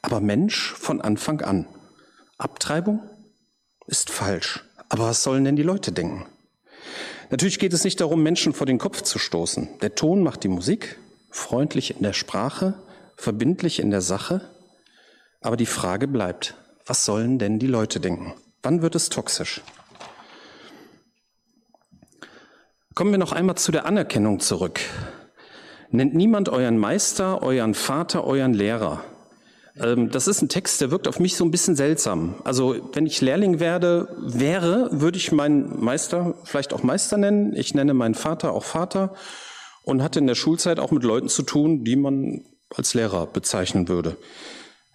Aber 0.00 0.20
Mensch 0.20 0.72
von 0.74 1.00
Anfang 1.00 1.40
an. 1.42 1.66
Abtreibung 2.38 3.00
ist 3.86 4.10
falsch. 4.10 4.64
Aber 4.88 5.04
was 5.04 5.22
sollen 5.22 5.44
denn 5.44 5.56
die 5.56 5.62
Leute 5.62 5.92
denken? 5.92 6.26
Natürlich 7.30 7.58
geht 7.58 7.72
es 7.72 7.84
nicht 7.84 8.00
darum, 8.00 8.22
Menschen 8.22 8.52
vor 8.52 8.66
den 8.66 8.78
Kopf 8.78 9.02
zu 9.02 9.18
stoßen. 9.18 9.68
Der 9.80 9.94
Ton 9.94 10.22
macht 10.22 10.44
die 10.44 10.48
Musik, 10.48 10.98
freundlich 11.30 11.96
in 11.96 12.02
der 12.02 12.12
Sprache, 12.12 12.74
verbindlich 13.16 13.80
in 13.80 13.90
der 13.90 14.00
Sache. 14.00 14.40
Aber 15.40 15.56
die 15.56 15.66
Frage 15.66 16.06
bleibt, 16.06 16.54
was 16.84 17.04
sollen 17.04 17.38
denn 17.38 17.58
die 17.58 17.66
Leute 17.66 18.00
denken? 18.00 18.34
Wann 18.62 18.82
wird 18.82 18.94
es 18.94 19.08
toxisch? 19.08 19.60
Kommen 22.94 23.10
wir 23.10 23.18
noch 23.18 23.32
einmal 23.32 23.56
zu 23.56 23.72
der 23.72 23.86
Anerkennung 23.86 24.40
zurück. 24.40 24.80
Nennt 25.90 26.14
niemand 26.14 26.48
euren 26.48 26.78
Meister, 26.78 27.42
euren 27.42 27.74
Vater, 27.74 28.24
euren 28.24 28.54
Lehrer. 28.54 29.04
Ähm, 29.80 30.10
das 30.10 30.28
ist 30.28 30.42
ein 30.42 30.48
Text, 30.48 30.80
der 30.80 30.90
wirkt 30.90 31.08
auf 31.08 31.18
mich 31.18 31.36
so 31.36 31.44
ein 31.44 31.50
bisschen 31.50 31.76
seltsam. 31.76 32.36
Also 32.44 32.76
wenn 32.92 33.06
ich 33.06 33.20
Lehrling 33.20 33.60
werde, 33.60 34.08
wäre, 34.18 34.88
würde 34.92 35.18
ich 35.18 35.32
meinen 35.32 35.82
Meister 35.82 36.34
vielleicht 36.44 36.72
auch 36.72 36.82
Meister 36.82 37.16
nennen. 37.16 37.54
Ich 37.54 37.74
nenne 37.74 37.94
meinen 37.94 38.14
Vater 38.14 38.52
auch 38.52 38.64
Vater 38.64 39.14
und 39.82 40.02
hatte 40.02 40.18
in 40.18 40.26
der 40.26 40.34
Schulzeit 40.34 40.78
auch 40.78 40.90
mit 40.90 41.04
Leuten 41.04 41.28
zu 41.28 41.42
tun, 41.42 41.84
die 41.84 41.96
man 41.96 42.44
als 42.74 42.94
Lehrer 42.94 43.26
bezeichnen 43.26 43.88
würde. 43.88 44.16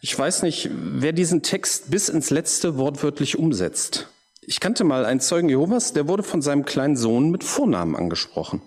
Ich 0.02 0.18
weiß 0.18 0.42
nicht, 0.42 0.70
wer 0.74 1.14
diesen 1.14 1.44
Text 1.44 1.92
bis 1.92 2.10
ins 2.10 2.32
letzte 2.32 2.78
wortwörtlich 2.78 3.38
umsetzt. 3.38 4.08
Ich 4.42 4.60
kannte 4.60 4.84
mal 4.84 5.06
einen 5.06 5.20
Zeugen 5.20 5.48
Jehovas, 5.48 5.94
der 5.94 6.08
wurde 6.08 6.24
von 6.24 6.42
seinem 6.42 6.66
kleinen 6.66 6.98
Sohn 6.98 7.30
mit 7.30 7.44
Vornamen 7.44 7.96
angesprochen. 7.96 8.62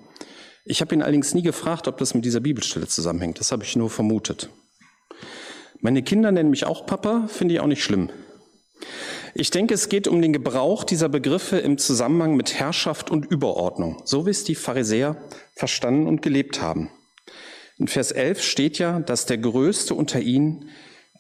Ich 0.64 0.80
habe 0.80 0.94
ihn 0.94 1.02
allerdings 1.02 1.35
nie 1.35 1.42
gefragt, 1.42 1.88
ob 1.88 1.99
das 1.99 2.14
mit 2.14 2.25
dieser 2.25 2.40
Bibelstelle 2.40 2.87
zusammenhängt. 2.87 3.40
Das 3.40 3.50
habe 3.50 3.64
ich 3.64 3.75
nur 3.75 3.90
vermutet. 3.90 4.49
Meine 5.84 6.02
Kinder 6.02 6.32
nennen 6.32 6.48
mich 6.48 6.64
auch 6.64 6.86
Papa, 6.86 7.26
finde 7.28 7.52
ich 7.52 7.60
auch 7.60 7.66
nicht 7.66 7.84
schlimm. 7.84 8.08
Ich 9.34 9.50
denke, 9.50 9.74
es 9.74 9.90
geht 9.90 10.08
um 10.08 10.22
den 10.22 10.32
Gebrauch 10.32 10.82
dieser 10.82 11.10
Begriffe 11.10 11.58
im 11.58 11.76
Zusammenhang 11.76 12.36
mit 12.36 12.54
Herrschaft 12.54 13.10
und 13.10 13.26
Überordnung, 13.26 14.00
so 14.06 14.24
wie 14.24 14.30
es 14.30 14.44
die 14.44 14.54
Pharisäer 14.54 15.18
verstanden 15.54 16.06
und 16.06 16.22
gelebt 16.22 16.62
haben. 16.62 16.88
In 17.76 17.86
Vers 17.86 18.12
11 18.12 18.42
steht 18.42 18.78
ja, 18.78 19.00
dass 19.00 19.26
der 19.26 19.36
Größte 19.36 19.94
unter 19.94 20.20
ihnen 20.20 20.70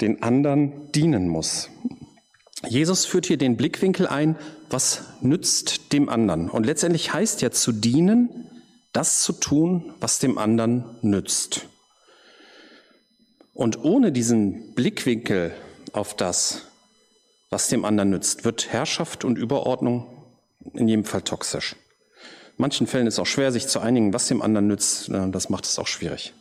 den 0.00 0.22
anderen 0.22 0.90
dienen 0.92 1.28
muss. 1.28 1.68
Jesus 2.66 3.04
führt 3.04 3.26
hier 3.26 3.36
den 3.36 3.58
Blickwinkel 3.58 4.06
ein, 4.06 4.38
was 4.70 5.02
nützt 5.20 5.92
dem 5.92 6.08
anderen? 6.08 6.48
Und 6.48 6.64
letztendlich 6.64 7.12
heißt 7.12 7.42
ja 7.42 7.50
zu 7.50 7.70
dienen, 7.70 8.48
das 8.94 9.20
zu 9.20 9.34
tun, 9.34 9.92
was 10.00 10.20
dem 10.20 10.38
anderen 10.38 10.96
nützt. 11.02 11.66
Und 13.54 13.84
ohne 13.84 14.10
diesen 14.10 14.74
Blickwinkel 14.74 15.52
auf 15.92 16.14
das, 16.14 16.62
was 17.50 17.68
dem 17.68 17.84
anderen 17.84 18.10
nützt, 18.10 18.44
wird 18.44 18.72
Herrschaft 18.72 19.24
und 19.24 19.38
Überordnung 19.38 20.06
in 20.72 20.88
jedem 20.88 21.04
Fall 21.04 21.22
toxisch. 21.22 21.76
manchen 22.56 22.86
Fällen 22.86 23.06
ist 23.06 23.14
es 23.14 23.20
auch 23.20 23.26
schwer, 23.26 23.52
sich 23.52 23.68
zu 23.68 23.80
einigen, 23.80 24.12
was 24.12 24.26
dem 24.26 24.42
anderen 24.42 24.66
nützt. 24.66 25.08
Das 25.08 25.48
macht 25.50 25.66
es 25.66 25.78
auch 25.78 25.86
schwierig. 25.86 26.32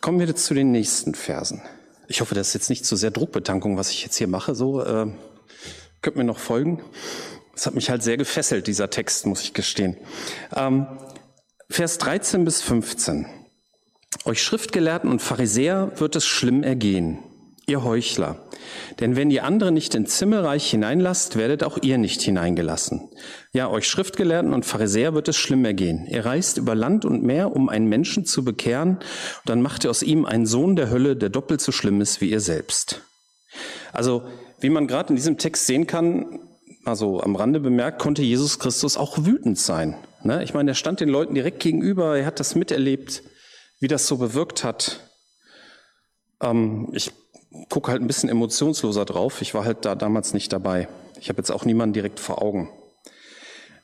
Kommen 0.00 0.18
wir 0.18 0.26
jetzt 0.26 0.46
zu 0.46 0.54
den 0.54 0.72
nächsten 0.72 1.14
Versen. 1.14 1.60
Ich 2.08 2.22
hoffe, 2.22 2.34
das 2.34 2.48
ist 2.48 2.54
jetzt 2.54 2.70
nicht 2.70 2.86
zu 2.86 2.96
sehr 2.96 3.10
Druckbetankung, 3.10 3.76
was 3.76 3.90
ich 3.90 4.02
jetzt 4.02 4.16
hier 4.16 4.28
mache. 4.28 4.54
So, 4.54 4.82
äh, 4.82 5.06
könnt 6.00 6.16
mir 6.16 6.24
noch 6.24 6.38
folgen. 6.38 6.82
Das 7.52 7.66
hat 7.66 7.74
mich 7.74 7.90
halt 7.90 8.02
sehr 8.02 8.16
gefesselt, 8.16 8.66
dieser 8.66 8.88
Text, 8.88 9.26
muss 9.26 9.42
ich 9.42 9.52
gestehen. 9.52 9.98
Ähm, 10.56 10.86
Vers 11.68 11.98
13 11.98 12.44
bis 12.44 12.62
15. 12.62 13.26
Euch 14.24 14.42
Schriftgelehrten 14.42 15.10
und 15.10 15.20
Pharisäer 15.20 15.92
wird 15.96 16.16
es 16.16 16.26
schlimm 16.26 16.62
ergehen 16.62 17.18
ihr 17.70 17.84
Heuchler. 17.84 18.36
Denn 18.98 19.16
wenn 19.16 19.30
ihr 19.30 19.44
andere 19.44 19.72
nicht 19.72 19.94
ins 19.94 20.18
Zimmerreich 20.18 20.68
hineinlasst, 20.70 21.36
werdet 21.36 21.64
auch 21.64 21.78
ihr 21.80 21.96
nicht 21.96 22.20
hineingelassen. 22.20 23.08
Ja, 23.52 23.70
euch 23.70 23.88
Schriftgelehrten 23.88 24.52
und 24.52 24.66
Pharisäer 24.66 25.14
wird 25.14 25.28
es 25.28 25.36
schlimm 25.36 25.64
ergehen. 25.64 26.06
Ihr 26.06 26.26
reist 26.26 26.58
über 26.58 26.74
Land 26.74 27.04
und 27.04 27.22
Meer, 27.22 27.54
um 27.54 27.68
einen 27.68 27.86
Menschen 27.86 28.26
zu 28.26 28.44
bekehren, 28.44 28.96
und 28.96 29.02
dann 29.46 29.62
macht 29.62 29.84
ihr 29.84 29.90
aus 29.90 30.02
ihm 30.02 30.26
einen 30.26 30.46
Sohn 30.46 30.76
der 30.76 30.90
Hölle, 30.90 31.16
der 31.16 31.30
doppelt 31.30 31.60
so 31.60 31.72
schlimm 31.72 32.00
ist 32.00 32.20
wie 32.20 32.30
ihr 32.30 32.40
selbst. 32.40 33.02
Also, 33.92 34.24
wie 34.60 34.70
man 34.70 34.86
gerade 34.86 35.10
in 35.10 35.16
diesem 35.16 35.38
Text 35.38 35.66
sehen 35.66 35.86
kann, 35.86 36.40
also 36.84 37.20
am 37.22 37.36
Rande 37.36 37.60
bemerkt, 37.60 38.00
konnte 38.00 38.22
Jesus 38.22 38.58
Christus 38.58 38.96
auch 38.96 39.24
wütend 39.24 39.58
sein. 39.58 39.96
Ne? 40.22 40.42
Ich 40.44 40.54
meine, 40.54 40.72
er 40.72 40.74
stand 40.74 41.00
den 41.00 41.08
Leuten 41.08 41.34
direkt 41.34 41.60
gegenüber, 41.60 42.18
er 42.18 42.26
hat 42.26 42.40
das 42.40 42.54
miterlebt, 42.54 43.22
wie 43.80 43.88
das 43.88 44.06
so 44.06 44.18
bewirkt 44.18 44.62
hat. 44.62 45.00
Ähm, 46.40 46.88
ich 46.92 47.12
gucke 47.68 47.90
halt 47.90 48.00
ein 48.00 48.06
bisschen 48.06 48.28
emotionsloser 48.28 49.04
drauf. 49.04 49.42
Ich 49.42 49.54
war 49.54 49.64
halt 49.64 49.84
da 49.84 49.94
damals 49.94 50.34
nicht 50.34 50.52
dabei. 50.52 50.88
Ich 51.18 51.28
habe 51.28 51.38
jetzt 51.38 51.50
auch 51.50 51.64
niemanden 51.64 51.94
direkt 51.94 52.20
vor 52.20 52.40
Augen. 52.40 52.70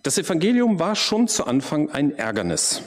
Das 0.02 0.18
Evangelium 0.18 0.78
war 0.78 0.94
schon 0.94 1.26
zu 1.26 1.46
Anfang 1.46 1.90
ein 1.90 2.16
Ärgernis. 2.16 2.82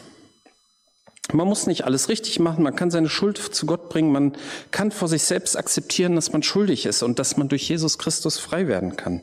Man 1.32 1.48
muss 1.48 1.68
nicht 1.68 1.84
alles 1.84 2.10
richtig 2.10 2.39
machen, 2.39 2.63
man 2.63 2.75
kann 2.75 2.89
seine 2.89 3.10
Schuld 3.10 3.38
zu 3.38 3.68
Gott 3.68 3.89
bringen, 3.89 4.12
man 4.12 4.36
kann 4.72 4.89
vor 4.89 5.08
sich 5.08 5.22
selbst 5.24 5.58
akzeptieren, 5.58 6.16
dass 6.16 6.32
man 6.32 6.42
schuldig 6.42 6.88
ist 6.88 7.04
und 7.04 7.20
dass 7.20 7.38
man 7.38 7.50
durch 7.50 7.70
Jesus 7.70 8.00
Christus 8.00 8.39
frei 8.39 8.68
werden 8.68 8.96
kann. 8.96 9.22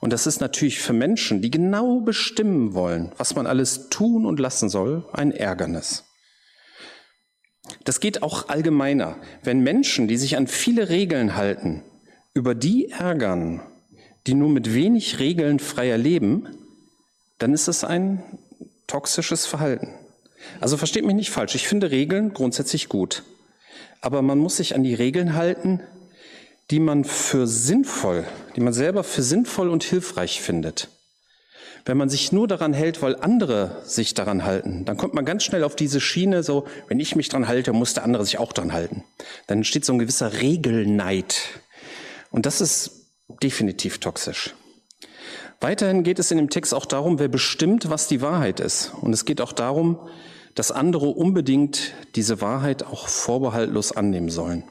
Und 0.00 0.14
das 0.14 0.26
ist 0.26 0.40
natürlich 0.40 0.80
für 0.80 0.94
Menschen, 0.94 1.42
die 1.42 1.50
genau 1.50 2.00
bestimmen 2.00 2.72
wollen, 2.72 3.12
was 3.18 3.34
man 3.34 3.46
alles 3.46 3.90
tun 3.90 4.24
und 4.24 4.40
lassen 4.40 4.70
soll, 4.70 5.04
ein 5.12 5.30
Ärgernis. 5.30 6.04
Das 7.84 8.00
geht 8.00 8.22
auch 8.22 8.48
allgemeiner. 8.48 9.16
Wenn 9.42 9.60
Menschen, 9.60 10.08
die 10.08 10.16
sich 10.16 10.36
an 10.36 10.46
viele 10.46 10.88
Regeln 10.88 11.36
halten, 11.36 11.82
über 12.34 12.54
die 12.54 12.90
ärgern, 12.90 13.60
die 14.26 14.34
nur 14.34 14.48
mit 14.48 14.74
wenig 14.74 15.18
Regeln 15.18 15.58
freier 15.58 15.98
leben, 15.98 16.48
dann 17.38 17.54
ist 17.54 17.68
das 17.68 17.84
ein 17.84 18.22
toxisches 18.86 19.46
Verhalten. 19.46 19.94
Also 20.60 20.76
versteht 20.76 21.04
mich 21.04 21.14
nicht 21.14 21.30
falsch, 21.30 21.54
ich 21.54 21.68
finde 21.68 21.90
Regeln 21.90 22.32
grundsätzlich 22.32 22.88
gut. 22.88 23.24
Aber 24.00 24.22
man 24.22 24.38
muss 24.38 24.56
sich 24.56 24.74
an 24.74 24.82
die 24.82 24.94
Regeln 24.94 25.34
halten, 25.34 25.80
die 26.70 26.80
man 26.80 27.04
für 27.04 27.46
sinnvoll, 27.46 28.24
die 28.56 28.60
man 28.60 28.72
selber 28.72 29.04
für 29.04 29.22
sinnvoll 29.22 29.68
und 29.68 29.82
hilfreich 29.82 30.40
findet. 30.40 30.88
Wenn 31.84 31.96
man 31.96 32.08
sich 32.08 32.32
nur 32.32 32.46
daran 32.46 32.72
hält, 32.72 33.02
weil 33.02 33.16
andere 33.16 33.80
sich 33.84 34.14
daran 34.14 34.44
halten, 34.44 34.84
dann 34.84 34.96
kommt 34.96 35.14
man 35.14 35.24
ganz 35.24 35.44
schnell 35.44 35.64
auf 35.64 35.76
diese 35.76 36.00
Schiene, 36.00 36.42
so, 36.42 36.66
wenn 36.88 37.00
ich 37.00 37.16
mich 37.16 37.28
daran 37.28 37.48
halte, 37.48 37.72
muss 37.72 37.94
der 37.94 38.04
andere 38.04 38.24
sich 38.24 38.38
auch 38.38 38.52
daran 38.52 38.72
halten. 38.72 39.04
Dann 39.46 39.58
entsteht 39.58 39.84
so 39.84 39.92
ein 39.92 39.98
gewisser 39.98 40.40
Regelneid. 40.40 41.40
Und 42.30 42.46
das 42.46 42.60
ist 42.60 43.06
definitiv 43.42 43.98
toxisch. 43.98 44.54
Weiterhin 45.60 46.04
geht 46.04 46.18
es 46.18 46.30
in 46.30 46.38
dem 46.38 46.48
Text 46.48 46.72
auch 46.72 46.86
darum, 46.86 47.18
wer 47.18 47.28
bestimmt, 47.28 47.90
was 47.90 48.08
die 48.08 48.22
Wahrheit 48.22 48.60
ist. 48.60 48.92
Und 49.00 49.12
es 49.12 49.24
geht 49.24 49.40
auch 49.40 49.52
darum, 49.52 49.98
dass 50.54 50.72
andere 50.72 51.08
unbedingt 51.08 51.92
diese 52.16 52.40
Wahrheit 52.40 52.82
auch 52.82 53.08
vorbehaltlos 53.08 53.92
annehmen 53.92 54.30
sollen. 54.30 54.64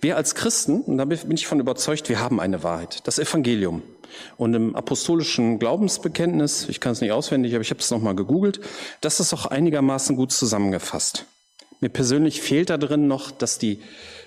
Wir 0.00 0.16
als 0.16 0.34
Christen, 0.34 0.82
und 0.82 0.98
da 0.98 1.04
bin 1.04 1.32
ich 1.32 1.46
von 1.46 1.58
überzeugt, 1.58 2.08
wir 2.08 2.20
haben 2.20 2.40
eine 2.40 2.62
Wahrheit, 2.62 3.06
das 3.06 3.18
Evangelium. 3.18 3.82
Und 4.36 4.54
im 4.54 4.76
apostolischen 4.76 5.58
Glaubensbekenntnis, 5.58 6.68
ich 6.68 6.80
kann 6.80 6.92
es 6.92 7.00
nicht 7.00 7.12
auswendig, 7.12 7.54
aber 7.54 7.62
ich 7.62 7.70
habe 7.70 7.80
es 7.80 7.90
nochmal 7.90 8.14
gegoogelt, 8.14 8.60
das 9.00 9.20
ist 9.20 9.32
auch 9.34 9.46
einigermaßen 9.46 10.16
gut 10.16 10.32
zusammengefasst. 10.32 11.26
Mir 11.80 11.88
persönlich 11.88 12.40
fehlt 12.40 12.70
da 12.70 12.78
drin 12.78 13.08
noch, 13.08 13.30
dass 13.30 13.58
die 13.58 13.80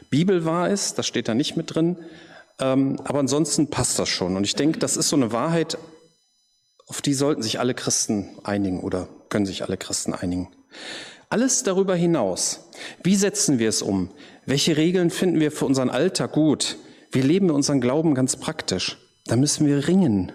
Bibel 0.10 0.46
wahr 0.46 0.70
ist, 0.70 0.98
das 0.98 1.08
steht 1.08 1.28
da 1.28 1.34
nicht 1.34 1.58
mit 1.58 1.74
drin, 1.74 1.98
ähm, 2.60 3.00
aber 3.04 3.20
ansonsten 3.20 3.70
passt 3.70 4.00
das 4.00 4.10
schon. 4.10 4.36
Und 4.36 4.44
ich 4.44 4.56
denke, 4.56 4.80
das 4.80 4.98
ist 4.98 5.10
so 5.10 5.16
eine 5.16 5.32
Wahrheit, 5.32 5.78
auf 6.88 7.02
die 7.02 7.14
sollten 7.14 7.42
sich 7.42 7.60
alle 7.60 7.74
Christen 7.74 8.30
einigen 8.44 8.80
oder 8.80 9.10
können 9.30 9.46
sich 9.46 9.64
alle 9.64 9.78
Christen 9.78 10.14
einigen. 10.14 10.50
Alles 11.30 11.64
darüber 11.64 11.96
hinaus. 11.96 12.70
Wie 13.04 13.16
setzen 13.16 13.60
wir 13.60 13.68
es 13.68 13.82
um? 13.82 14.10
Welche 14.46 14.78
Regeln 14.78 15.10
finden 15.10 15.42
wir 15.42 15.52
für 15.52 15.66
unseren 15.66 15.90
Alltag 15.90 16.32
gut? 16.32 16.78
Wie 17.12 17.22
leben 17.22 17.48
wir 17.48 17.54
unseren 17.54 17.82
Glauben 17.82 18.16
ganz 18.16 18.38
praktisch? 18.38 18.98
Da 19.28 19.36
müssen 19.36 19.68
wir 19.68 19.88
ringen 19.88 20.32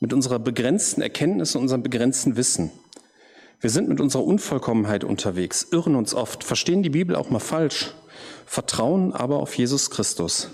mit 0.00 0.12
unserer 0.12 0.40
begrenzten 0.40 1.02
Erkenntnis 1.02 1.54
und 1.54 1.62
unserem 1.62 1.82
begrenzten 1.82 2.36
Wissen. 2.36 2.72
Wir 3.60 3.70
sind 3.70 3.88
mit 3.88 4.00
unserer 4.00 4.24
Unvollkommenheit 4.24 5.04
unterwegs, 5.04 5.68
irren 5.70 5.94
uns 5.94 6.14
oft, 6.14 6.42
verstehen 6.42 6.82
die 6.82 6.90
Bibel 6.90 7.14
auch 7.16 7.30
mal 7.30 7.38
falsch, 7.38 7.94
vertrauen 8.44 9.12
aber 9.12 9.38
auf 9.38 9.56
Jesus 9.56 9.90
Christus. 9.90 10.50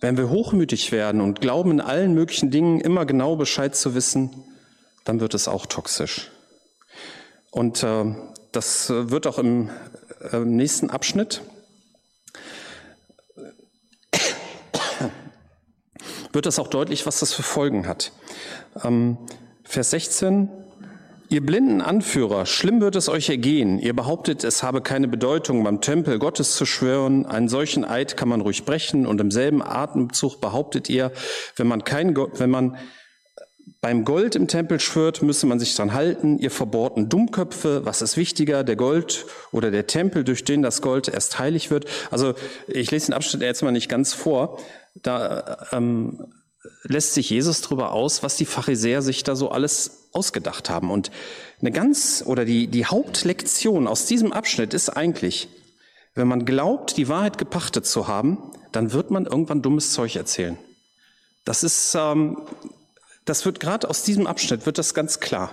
Wenn 0.00 0.16
wir 0.16 0.30
hochmütig 0.30 0.90
werden 0.90 1.20
und 1.20 1.40
glauben, 1.40 1.70
in 1.70 1.80
allen 1.80 2.14
möglichen 2.14 2.50
Dingen 2.50 2.80
immer 2.80 3.04
genau 3.04 3.36
Bescheid 3.36 3.76
zu 3.76 3.94
wissen, 3.94 4.30
dann 5.04 5.20
wird 5.20 5.34
es 5.34 5.48
auch 5.48 5.66
toxisch. 5.66 6.30
Und 7.50 7.82
äh, 7.82 8.14
das 8.52 8.88
wird 8.90 9.26
auch 9.26 9.38
im 9.38 9.70
äh, 10.32 10.38
nächsten 10.38 10.90
Abschnitt 10.90 11.42
wird 16.32 16.46
das 16.46 16.58
auch 16.58 16.68
deutlich, 16.68 17.06
was 17.06 17.20
das 17.20 17.32
für 17.32 17.42
Folgen 17.42 17.86
hat. 17.86 18.12
Ähm, 18.84 19.16
Vers 19.64 19.90
16. 19.90 20.48
Ihr 21.30 21.44
blinden 21.44 21.82
Anführer, 21.82 22.46
schlimm 22.46 22.80
wird 22.80 22.96
es 22.96 23.10
euch 23.10 23.28
ergehen. 23.28 23.78
Ihr 23.78 23.94
behauptet, 23.94 24.44
es 24.44 24.62
habe 24.62 24.80
keine 24.80 25.08
Bedeutung, 25.08 25.62
beim 25.62 25.82
Tempel 25.82 26.18
Gottes 26.18 26.56
zu 26.56 26.64
schwören. 26.64 27.26
Einen 27.26 27.50
solchen 27.50 27.84
Eid 27.84 28.16
kann 28.16 28.30
man 28.30 28.40
ruhig 28.40 28.64
brechen. 28.64 29.06
Und 29.06 29.20
im 29.20 29.30
selben 29.30 29.62
Atemzug 29.62 30.40
behauptet 30.40 30.88
ihr, 30.88 31.12
wenn 31.56 31.66
man 31.66 31.84
kein, 31.84 32.16
wenn 32.16 32.48
man 32.48 32.78
beim 33.82 34.04
Gold 34.06 34.36
im 34.36 34.48
Tempel 34.48 34.80
schwört, 34.80 35.22
müsse 35.22 35.46
man 35.46 35.60
sich 35.60 35.74
dran 35.74 35.92
halten. 35.92 36.38
Ihr 36.38 36.50
verbohrten 36.50 37.10
Dummköpfe, 37.10 37.84
was 37.84 38.00
ist 38.00 38.16
wichtiger, 38.16 38.64
der 38.64 38.76
Gold 38.76 39.26
oder 39.52 39.70
der 39.70 39.86
Tempel, 39.86 40.24
durch 40.24 40.44
den 40.44 40.62
das 40.62 40.80
Gold 40.82 41.08
erst 41.08 41.38
heilig 41.38 41.70
wird? 41.70 41.84
Also 42.10 42.34
ich 42.66 42.90
lese 42.90 43.06
den 43.06 43.14
Abschnitt 43.14 43.42
jetzt 43.42 43.62
mal 43.62 43.70
nicht 43.70 43.88
ganz 43.88 44.14
vor. 44.14 44.58
Da 44.94 45.68
ähm, 45.72 46.32
lässt 46.82 47.14
sich 47.14 47.30
Jesus 47.30 47.60
darüber 47.60 47.92
aus, 47.92 48.22
was 48.22 48.36
die 48.36 48.46
Pharisäer 48.46 49.02
sich 49.02 49.22
da 49.22 49.36
so 49.36 49.50
alles 49.50 50.08
ausgedacht 50.12 50.70
haben. 50.70 50.90
Und 50.90 51.10
eine 51.60 51.70
ganz 51.70 52.22
oder 52.26 52.44
die, 52.44 52.66
die 52.66 52.86
Hauptlektion 52.86 53.86
aus 53.86 54.06
diesem 54.06 54.32
Abschnitt 54.32 54.74
ist 54.74 54.90
eigentlich, 54.90 55.48
wenn 56.14 56.28
man 56.28 56.44
glaubt, 56.44 56.96
die 56.96 57.08
Wahrheit 57.08 57.38
gepachtet 57.38 57.86
zu 57.86 58.08
haben, 58.08 58.52
dann 58.72 58.92
wird 58.92 59.10
man 59.10 59.26
irgendwann 59.26 59.62
dummes 59.62 59.92
Zeug 59.92 60.16
erzählen. 60.16 60.58
Das 61.44 61.62
ist 61.62 61.94
ähm, 61.94 62.38
das 63.28 63.44
wird 63.44 63.60
gerade 63.60 63.88
aus 63.90 64.02
diesem 64.02 64.26
Abschnitt 64.26 64.64
wird 64.64 64.78
das 64.78 64.94
ganz 64.94 65.20
klar. 65.20 65.50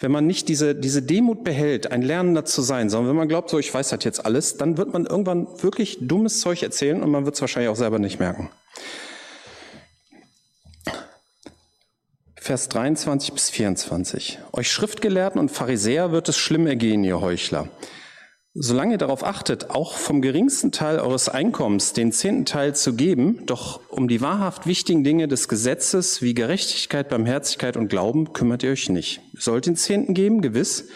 Wenn 0.00 0.12
man 0.12 0.26
nicht 0.26 0.48
diese, 0.48 0.76
diese 0.76 1.02
Demut 1.02 1.42
behält, 1.42 1.90
ein 1.90 2.02
Lernender 2.02 2.44
zu 2.44 2.62
sein, 2.62 2.88
sondern 2.88 3.10
wenn 3.10 3.16
man 3.16 3.28
glaubt, 3.28 3.50
so 3.50 3.58
ich 3.58 3.72
weiß 3.72 3.88
das 3.88 4.04
jetzt 4.04 4.24
alles, 4.24 4.56
dann 4.56 4.78
wird 4.78 4.92
man 4.92 5.06
irgendwann 5.06 5.48
wirklich 5.60 5.98
dummes 6.00 6.40
Zeug 6.40 6.62
erzählen 6.62 7.02
und 7.02 7.10
man 7.10 7.24
wird 7.24 7.34
es 7.34 7.40
wahrscheinlich 7.40 7.68
auch 7.68 7.76
selber 7.76 7.98
nicht 7.98 8.20
merken. 8.20 8.48
Vers 12.36 12.68
23 12.68 13.32
bis 13.32 13.50
24. 13.50 14.38
Euch 14.52 14.72
Schriftgelehrten 14.72 15.40
und 15.40 15.50
Pharisäer 15.50 16.12
wird 16.12 16.28
es 16.28 16.38
schlimm 16.38 16.66
ergehen, 16.66 17.02
ihr 17.02 17.20
Heuchler. 17.20 17.68
Solange 18.54 18.94
ihr 18.94 18.98
darauf 18.98 19.24
achtet, 19.24 19.70
auch 19.70 19.94
vom 19.94 20.22
geringsten 20.22 20.72
Teil 20.72 20.98
eures 20.98 21.28
Einkommens 21.28 21.92
den 21.92 22.12
zehnten 22.12 22.46
Teil 22.46 22.74
zu 22.74 22.94
geben, 22.94 23.44
doch 23.46 23.80
um 23.90 24.08
die 24.08 24.20
wahrhaft 24.20 24.66
wichtigen 24.66 25.04
Dinge 25.04 25.28
des 25.28 25.48
Gesetzes 25.48 26.22
wie 26.22 26.34
Gerechtigkeit, 26.34 27.08
Barmherzigkeit 27.08 27.76
und 27.76 27.88
Glauben 27.88 28.32
kümmert 28.32 28.62
ihr 28.62 28.70
euch 28.70 28.88
nicht. 28.88 29.20
Ihr 29.34 29.40
sollt 29.42 29.66
den 29.66 29.76
Zehnten 29.76 30.14
geben, 30.14 30.40
gewiss, 30.40 30.88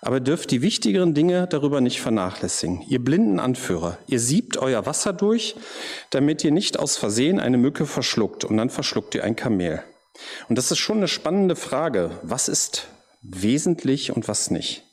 aber 0.00 0.20
dürft 0.20 0.50
die 0.50 0.62
wichtigeren 0.62 1.14
Dinge 1.14 1.46
darüber 1.48 1.80
nicht 1.80 2.00
vernachlässigen. 2.00 2.82
Ihr 2.88 3.02
blinden 3.02 3.40
Anführer, 3.40 3.98
ihr 4.06 4.20
siebt 4.20 4.58
euer 4.58 4.86
Wasser 4.86 5.12
durch, 5.12 5.56
damit 6.10 6.44
ihr 6.44 6.52
nicht 6.52 6.78
aus 6.78 6.96
Versehen 6.96 7.40
eine 7.40 7.58
Mücke 7.58 7.86
verschluckt 7.86 8.44
und 8.44 8.56
dann 8.58 8.70
verschluckt 8.70 9.14
ihr 9.14 9.24
ein 9.24 9.34
Kamel. 9.34 9.82
Und 10.48 10.56
das 10.56 10.70
ist 10.70 10.78
schon 10.78 10.98
eine 10.98 11.08
spannende 11.08 11.56
Frage. 11.56 12.10
Was 12.22 12.48
ist 12.48 12.88
wesentlich 13.22 14.14
und 14.14 14.28
was 14.28 14.50
nicht? 14.50 14.84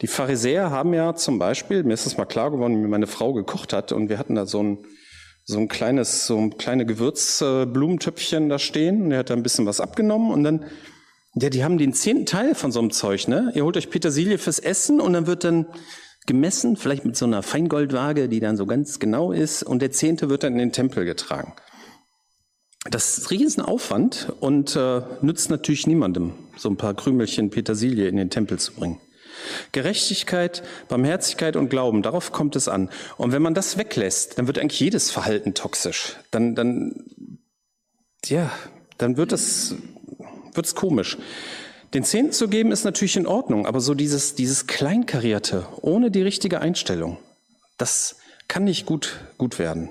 Die 0.00 0.06
Pharisäer 0.06 0.70
haben 0.70 0.94
ja 0.94 1.14
zum 1.14 1.38
Beispiel, 1.38 1.82
mir 1.82 1.94
ist 1.94 2.06
es 2.06 2.16
mal 2.16 2.24
klar 2.24 2.50
geworden, 2.50 2.84
wie 2.84 2.88
meine 2.88 3.08
Frau 3.08 3.32
gekocht 3.32 3.72
hat, 3.72 3.90
und 3.92 4.08
wir 4.08 4.18
hatten 4.18 4.36
da 4.36 4.46
so 4.46 4.62
ein, 4.62 4.78
so 5.44 5.58
ein 5.58 5.68
kleines, 5.68 6.26
so 6.26 6.38
ein 6.38 6.56
kleine 6.56 6.86
Gewürzblumentöpfchen 6.86 8.48
da 8.48 8.58
stehen 8.58 9.02
und 9.02 9.12
er 9.12 9.20
hat 9.20 9.30
da 9.30 9.34
ein 9.34 9.42
bisschen 9.42 9.66
was 9.66 9.80
abgenommen 9.80 10.30
und 10.30 10.44
dann, 10.44 10.66
ja, 11.34 11.50
die 11.50 11.64
haben 11.64 11.78
den 11.78 11.94
zehnten 11.94 12.26
Teil 12.26 12.54
von 12.54 12.70
so 12.70 12.80
einem 12.80 12.90
Zeug, 12.90 13.28
ne? 13.28 13.52
Ihr 13.54 13.64
holt 13.64 13.76
euch 13.76 13.90
Petersilie 13.90 14.38
fürs 14.38 14.58
Essen 14.58 15.00
und 15.00 15.14
dann 15.14 15.26
wird 15.26 15.44
dann 15.44 15.66
gemessen, 16.26 16.76
vielleicht 16.76 17.04
mit 17.04 17.16
so 17.16 17.24
einer 17.24 17.42
Feingoldwaage, 17.42 18.28
die 18.28 18.40
dann 18.40 18.56
so 18.56 18.66
ganz 18.66 19.00
genau 19.00 19.32
ist 19.32 19.62
und 19.62 19.80
der 19.80 19.90
zehnte 19.90 20.28
wird 20.28 20.44
dann 20.44 20.52
in 20.52 20.58
den 20.58 20.72
Tempel 20.72 21.04
getragen. 21.04 21.54
Das 22.90 23.18
ist 23.18 23.30
riesen 23.30 23.62
Aufwand 23.62 24.32
und 24.40 24.76
äh, 24.76 25.02
nützt 25.22 25.50
natürlich 25.50 25.86
niemandem, 25.86 26.34
so 26.56 26.68
ein 26.68 26.76
paar 26.76 26.94
Krümelchen 26.94 27.50
Petersilie 27.50 28.08
in 28.08 28.16
den 28.16 28.30
Tempel 28.30 28.58
zu 28.58 28.74
bringen. 28.74 29.00
Gerechtigkeit, 29.72 30.62
Barmherzigkeit 30.88 31.56
und 31.56 31.68
Glauben, 31.68 32.02
darauf 32.02 32.32
kommt 32.32 32.56
es 32.56 32.68
an. 32.68 32.90
Und 33.16 33.32
wenn 33.32 33.42
man 33.42 33.54
das 33.54 33.78
weglässt, 33.78 34.38
dann 34.38 34.46
wird 34.46 34.58
eigentlich 34.58 34.80
jedes 34.80 35.10
Verhalten 35.10 35.54
toxisch. 35.54 36.16
Dann, 36.30 36.54
dann, 36.54 37.04
ja, 38.24 38.50
dann 38.98 39.16
wird 39.16 39.32
es, 39.32 39.74
wird 40.54 40.66
es 40.66 40.74
komisch. 40.74 41.18
Den 41.94 42.04
Zehnten 42.04 42.32
zu 42.32 42.48
geben 42.48 42.70
ist 42.70 42.84
natürlich 42.84 43.16
in 43.16 43.26
Ordnung, 43.26 43.66
aber 43.66 43.80
so 43.80 43.94
dieses, 43.94 44.34
dieses 44.34 44.66
Kleinkarierte, 44.66 45.66
ohne 45.80 46.10
die 46.10 46.22
richtige 46.22 46.60
Einstellung, 46.60 47.16
das 47.78 48.16
kann 48.46 48.64
nicht 48.64 48.84
gut, 48.84 49.20
gut 49.38 49.58
werden. 49.58 49.90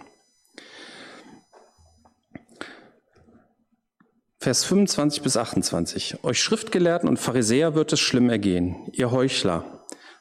Vers 4.48 4.64
25 4.64 5.24
bis 5.24 5.36
28. 5.36 6.24
Euch 6.24 6.42
Schriftgelehrten 6.42 7.10
und 7.10 7.20
Pharisäer 7.20 7.76
wird 7.76 7.92
es 7.92 8.00
schlimm 8.00 8.30
ergehen, 8.30 8.78
ihr 8.94 9.12
Heuchler. 9.12 9.66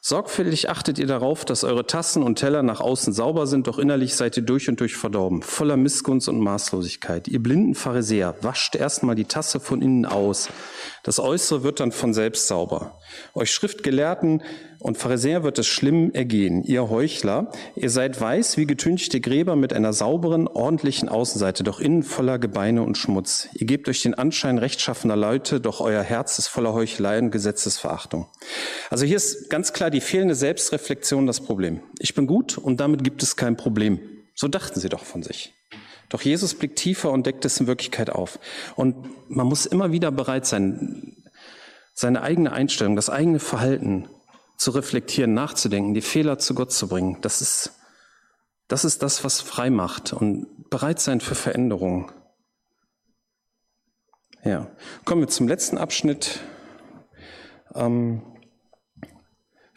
Sorgfältig 0.01 0.69
achtet 0.69 0.99
ihr 0.99 1.07
darauf, 1.07 1.45
dass 1.45 1.63
eure 1.63 1.87
Tassen 1.87 2.23
und 2.23 2.35
Teller 2.37 2.61
nach 2.61 2.81
außen 2.81 3.13
sauber 3.13 3.47
sind, 3.47 3.67
doch 3.67 3.79
innerlich 3.79 4.15
seid 4.15 4.35
ihr 4.35 4.43
durch 4.43 4.67
und 4.67 4.81
durch 4.81 4.97
verdorben, 4.97 5.43
voller 5.43 5.77
Missgunst 5.77 6.27
und 6.27 6.41
Maßlosigkeit. 6.41 7.29
Ihr 7.29 7.41
blinden 7.41 7.73
Pharisäer, 7.73 8.35
wascht 8.41 8.75
erstmal 8.75 9.15
die 9.15 9.23
Tasse 9.23 9.61
von 9.61 9.81
innen 9.81 10.05
aus. 10.05 10.49
Das 11.03 11.21
Äußere 11.21 11.63
wird 11.63 11.79
dann 11.79 11.93
von 11.93 12.13
selbst 12.13 12.47
sauber. 12.47 12.99
Euch 13.33 13.51
Schriftgelehrten 13.51 14.43
und 14.79 14.97
Pharisäer 14.97 15.43
wird 15.43 15.57
es 15.57 15.67
schlimm 15.67 16.11
ergehen, 16.11 16.63
ihr 16.63 16.89
Heuchler. 16.89 17.51
Ihr 17.75 17.89
seid 17.89 18.19
weiß 18.19 18.57
wie 18.57 18.67
getünchte 18.67 19.19
Gräber 19.19 19.55
mit 19.55 19.73
einer 19.73 19.91
sauberen, 19.91 20.47
ordentlichen 20.47 21.09
Außenseite, 21.09 21.63
doch 21.63 21.79
innen 21.79 22.03
voller 22.03 22.37
Gebeine 22.37 22.83
und 22.83 22.97
Schmutz. 22.97 23.49
Ihr 23.53 23.65
gebt 23.65 23.89
euch 23.89 24.03
den 24.03 24.13
Anschein 24.13 24.59
rechtschaffener 24.59 25.15
Leute, 25.15 25.59
doch 25.59 25.81
euer 25.81 26.03
Herz 26.03 26.37
ist 26.37 26.47
voller 26.47 26.73
Heuchelei 26.73 27.17
und 27.17 27.31
Gesetzesverachtung. 27.31 28.27
Also 28.89 29.05
hier 29.05 29.17
ist 29.17 29.49
ganz 29.49 29.73
klar 29.73 29.89
die 29.89 30.01
fehlende 30.01 30.35
Selbstreflexion 30.35 31.25
das 31.25 31.41
Problem. 31.41 31.81
Ich 31.99 32.13
bin 32.13 32.27
gut 32.27 32.57
und 32.57 32.79
damit 32.79 33.03
gibt 33.03 33.23
es 33.23 33.35
kein 33.35 33.57
Problem. 33.57 33.99
So 34.35 34.47
dachten 34.47 34.79
sie 34.79 34.89
doch 34.89 35.03
von 35.03 35.23
sich. 35.23 35.53
Doch 36.09 36.21
Jesus 36.21 36.53
blickt 36.53 36.77
tiefer 36.77 37.11
und 37.11 37.25
deckt 37.25 37.43
es 37.45 37.59
in 37.59 37.67
Wirklichkeit 37.67 38.11
auf. 38.11 38.39
Und 38.75 38.95
man 39.27 39.47
muss 39.47 39.65
immer 39.65 39.91
wieder 39.91 40.11
bereit 40.11 40.45
sein, 40.45 41.17
seine 41.93 42.21
eigene 42.21 42.53
Einstellung, 42.53 42.95
das 42.95 43.09
eigene 43.09 43.39
Verhalten 43.39 44.07
zu 44.57 44.71
reflektieren, 44.71 45.33
nachzudenken, 45.33 45.93
die 45.93 46.01
Fehler 46.01 46.39
zu 46.39 46.55
Gott 46.55 46.71
zu 46.71 46.87
bringen. 46.87 47.19
Das 47.21 47.41
ist, 47.41 47.73
das 48.67 48.83
ist 48.83 49.03
das, 49.03 49.23
was 49.23 49.39
frei 49.39 49.69
macht 49.69 50.13
und 50.13 50.69
bereit 50.69 50.99
sein 50.99 51.21
für 51.21 51.35
Veränderungen. 51.35 52.11
Ja, 54.43 54.69
kommen 55.05 55.21
wir 55.21 55.27
zum 55.27 55.47
letzten 55.47 55.77
Abschnitt. 55.77 56.39
Ähm, 57.75 58.21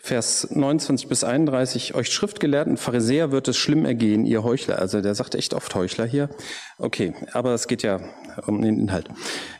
Vers 0.02 0.48
29 0.50 1.08
bis 1.08 1.24
31, 1.24 1.94
euch 1.94 2.10
Schriftgelehrten 2.10 2.78
Pharisäer 2.78 3.32
wird 3.32 3.48
es 3.48 3.58
schlimm 3.58 3.84
ergehen, 3.84 4.24
ihr 4.24 4.42
Heuchler. 4.42 4.78
Also 4.78 5.02
der 5.02 5.14
sagt 5.14 5.34
echt 5.34 5.52
oft 5.52 5.74
Heuchler 5.74 6.06
hier. 6.06 6.30
Okay, 6.78 7.12
aber 7.32 7.52
es 7.52 7.68
geht 7.68 7.82
ja 7.82 8.00
um 8.46 8.62
den 8.62 8.80
Inhalt. 8.80 9.10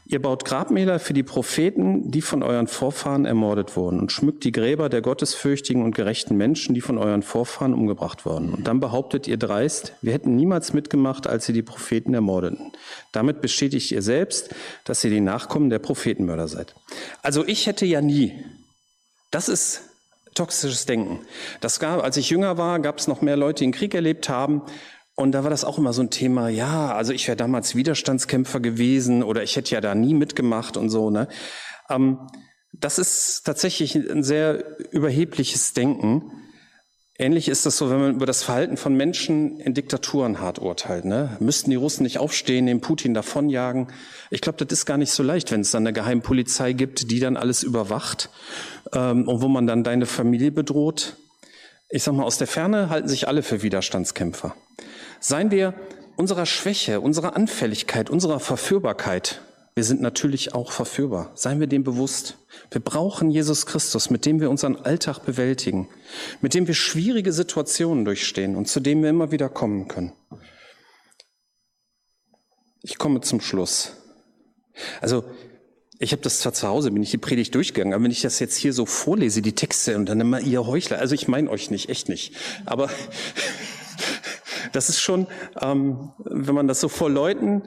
Ihr 0.06 0.20
baut 0.20 0.47
Grabmäler 0.47 0.99
für 0.99 1.12
die 1.12 1.23
Propheten, 1.23 2.11
die 2.11 2.23
von 2.23 2.42
euren 2.42 2.68
Vorfahren 2.68 3.26
ermordet 3.26 3.76
wurden 3.76 4.00
und 4.00 4.12
schmückt 4.12 4.43
die 4.43 4.50
Gräber 4.50 4.88
der 4.88 5.02
gottesfürchtigen 5.02 5.84
und 5.84 5.95
gerechten 5.95 6.38
Menschen, 6.38 6.75
die 6.75 6.80
von 6.80 6.97
euren 6.97 7.23
Vorfahren 7.23 7.75
umgebracht 7.75 8.25
wurden. 8.25 8.54
Und 8.54 8.67
dann 8.67 8.80
behauptet 8.80 9.28
ihr 9.28 9.36
dreist, 9.36 9.93
wir 10.00 10.14
hätten 10.14 10.36
niemals 10.36 10.73
mitgemacht, 10.73 11.26
als 11.26 11.45
sie 11.45 11.52
die 11.52 11.62
Propheten 11.62 12.14
ermordeten. 12.14 12.73
Damit 13.12 13.43
bestätigt 13.43 13.93
ihr 13.93 14.02
selbst, 14.02 14.54
dass 14.84 15.04
ihr 15.04 15.10
die 15.10 15.21
Nachkommen 15.21 15.69
der 15.69 15.80
Prophetenmörder 15.80 16.49
seid. 16.49 16.75
Also 17.23 17.47
ich 17.47 17.67
hätte 17.67 17.84
ja 17.84 18.00
nie. 18.00 18.43
Das 19.30 19.50
ist 19.50 19.89
toxisches 20.34 20.86
Denken. 20.86 21.21
Das 21.60 21.80
gab, 21.80 22.02
als 22.02 22.16
ich 22.16 22.30
jünger 22.30 22.58
war, 22.58 22.78
gab 22.80 22.99
es 22.99 23.08
noch 23.08 23.21
mehr 23.21 23.36
Leute, 23.36 23.64
die 23.64 23.71
den 23.71 23.73
Krieg 23.73 23.95
erlebt 23.95 24.28
haben. 24.28 24.62
Und 25.14 25.32
da 25.32 25.43
war 25.43 25.50
das 25.50 25.64
auch 25.64 25.76
immer 25.76 25.93
so 25.93 26.02
ein 26.02 26.10
Thema, 26.10 26.49
ja, 26.49 26.95
also 26.95 27.12
ich 27.12 27.28
wäre 27.28 27.36
damals 27.36 27.75
Widerstandskämpfer 27.75 28.60
gewesen 28.60 29.23
oder 29.23 29.43
ich 29.43 29.56
hätte 29.56 29.75
ja 29.75 29.80
da 29.80 29.95
nie 29.95 30.14
mitgemacht 30.14 30.78
und 30.78 30.88
so. 30.88 31.10
Ne? 31.10 31.28
Ähm, 31.90 32.19
das 32.73 32.99
ist 32.99 33.43
tatsächlich 33.45 33.97
ein 33.97 34.23
sehr 34.23 34.64
überhebliches 34.93 35.75
Denken. 35.75 36.32
Ähnlich 37.21 37.50
ist 37.50 37.67
das 37.67 37.76
so, 37.76 37.91
wenn 37.91 38.00
man 38.00 38.15
über 38.15 38.25
das 38.25 38.43
Verhalten 38.43 38.78
von 38.78 38.95
Menschen 38.95 39.61
in 39.61 39.75
Diktaturen 39.75 40.41
hart 40.41 40.59
urteilt. 40.59 41.04
Ne? 41.04 41.37
Müssten 41.39 41.69
die 41.69 41.76
Russen 41.76 42.02
nicht 42.02 42.17
aufstehen, 42.17 42.65
den 42.65 42.80
Putin 42.80 43.13
davonjagen? 43.13 43.89
Ich 44.30 44.41
glaube, 44.41 44.65
das 44.65 44.78
ist 44.78 44.87
gar 44.87 44.97
nicht 44.97 45.13
so 45.13 45.23
leicht, 45.23 45.52
wenn 45.52 45.61
es 45.61 45.71
dann 45.71 45.83
eine 45.83 45.93
Geheimpolizei 45.93 46.73
gibt, 46.73 47.11
die 47.11 47.21
dann 47.21 47.37
alles 47.37 47.63
überwacht 47.63 48.30
ähm, 48.95 49.28
und 49.28 49.43
wo 49.43 49.49
man 49.49 49.67
dann 49.67 49.85
deine 49.85 50.06
Familie 50.06 50.50
bedroht. 50.50 51.17
Ich 51.91 52.04
sag 52.04 52.15
mal, 52.15 52.25
aus 52.25 52.39
der 52.39 52.47
Ferne 52.47 52.89
halten 52.89 53.09
sich 53.09 53.28
alle 53.28 53.43
für 53.43 53.63
Widerstandskämpfer. 53.63 54.54
Seien 55.21 55.50
wir 55.50 55.75
unserer 56.17 56.47
Schwäche, 56.47 57.02
unserer 57.02 57.37
Anfälligkeit, 57.37 58.09
unserer 58.09 58.41
Verführbarkeit 58.41 59.43
wir 59.75 59.85
sind 59.85 60.00
natürlich 60.00 60.54
auch 60.54 60.73
verführbar. 60.73 61.30
Seien 61.35 61.61
wir 61.61 61.67
dem 61.67 61.85
bewusst. 61.85 62.39
Wir 62.71 62.80
brauchen 62.80 63.30
Jesus 63.30 63.67
Christus, 63.67 64.11
mit 64.11 64.26
dem 64.26 64.41
wir 64.41 64.50
unseren 64.50 64.76
Alltag 64.76 65.21
bewältigen, 65.21 65.89
mit 66.41 66.54
dem 66.54 66.67
wir 66.67 66.75
schwierige 66.75 67.33
Situationen 67.33 68.04
durchstehen 68.04 68.56
und 68.56 68.67
zu 68.67 68.80
dem 68.80 69.02
wir 69.02 69.11
immer 69.11 69.30
wieder 69.30 69.49
kommen 69.49 69.87
können. 69.87 70.13
Ich 72.83 72.99
komme 72.99 73.21
zum 73.21 73.41
Schluss. 73.41 73.93
Also, 75.00 75.25
ich 75.99 76.13
habe 76.13 76.23
das 76.23 76.41
zwar 76.41 76.54
zu 76.54 76.67
Hause, 76.67 76.91
bin 76.91 77.02
ich 77.02 77.11
die 77.11 77.19
Predigt 77.19 77.54
durchgegangen, 77.54 77.93
aber 77.93 78.04
wenn 78.04 78.11
ich 78.11 78.23
das 78.23 78.39
jetzt 78.39 78.56
hier 78.56 78.73
so 78.73 78.87
vorlese, 78.87 79.43
die 79.43 79.54
Texte 79.54 79.97
und 79.97 80.06
dann 80.09 80.21
immer 80.21 80.41
ihr 80.41 80.67
Heuchler, 80.67 80.99
also 80.99 81.15
ich 81.15 81.28
meine 81.28 81.50
euch 81.50 81.71
nicht, 81.71 81.91
echt 81.91 82.09
nicht. 82.09 82.35
Aber 82.65 82.89
das 84.73 84.89
ist 84.89 85.00
schon, 85.00 85.26
ähm, 85.61 86.11
wenn 86.25 86.54
man 86.54 86.69
das 86.69 86.80
so 86.80 86.89
vor 86.89 87.11
Leuten 87.11 87.63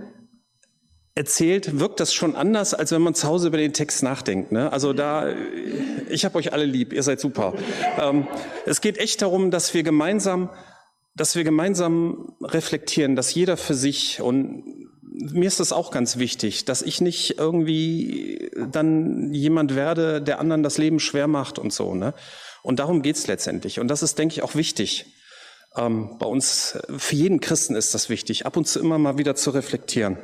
erzählt, 1.16 1.80
wirkt 1.80 2.00
das 2.00 2.14
schon 2.14 2.36
anders, 2.36 2.74
als 2.74 2.92
wenn 2.92 3.02
man 3.02 3.14
zu 3.14 3.28
Hause 3.28 3.48
über 3.48 3.58
den 3.58 3.74
Text 3.74 4.02
nachdenkt. 4.02 4.52
Ne? 4.52 4.72
Also 4.72 4.94
da, 4.94 5.34
ich 6.10 6.26
habe 6.26 6.38
euch 6.38 6.54
alle 6.54 6.66
lieb, 6.66 6.92
ihr 6.92 7.04
seid 7.04 7.20
super. 7.20 7.54
Ähm, 8.00 8.28
es 8.66 8.82
geht 8.82 8.98
echt 8.98 9.22
darum, 9.22 9.52
dass 9.52 9.74
wir 9.74 9.84
gemeinsam, 9.84 10.50
dass 11.16 11.36
wir 11.36 11.44
gemeinsam 11.44 12.36
reflektieren, 12.42 13.16
dass 13.16 13.34
jeder 13.34 13.58
für 13.58 13.76
sich 13.76 14.22
und 14.22 14.64
mir 15.16 15.46
ist 15.46 15.60
das 15.60 15.72
auch 15.72 15.92
ganz 15.92 16.18
wichtig, 16.18 16.66
dass 16.66 16.82
ich 16.82 17.00
nicht 17.00 17.38
irgendwie 17.38 18.50
dann 18.72 19.32
jemand 19.32 19.76
werde, 19.76 20.22
der 20.22 20.40
anderen 20.40 20.64
das 20.64 20.80
Leben 20.80 21.00
schwer 21.00 21.28
macht 21.28 21.60
und 21.60 21.72
so. 21.72 21.94
Ne? 21.94 22.16
Und 22.64 22.80
darum 22.80 23.04
geht's 23.04 23.28
letztendlich. 23.28 23.80
Und 23.80 23.90
das 23.90 24.02
ist, 24.02 24.18
denke 24.18 24.34
ich, 24.34 24.42
auch 24.42 24.56
wichtig. 24.56 25.06
Ähm, 25.76 26.18
bei 26.18 26.26
uns, 26.26 26.80
für 26.98 27.16
jeden 27.16 27.40
Christen 27.42 27.76
ist 27.76 27.94
das 27.94 28.10
wichtig, 28.10 28.48
ab 28.48 28.58
und 28.58 28.68
zu 28.68 28.80
immer 28.80 28.98
mal 28.98 29.20
wieder 29.20 29.36
zu 29.36 29.52
reflektieren. 29.52 30.18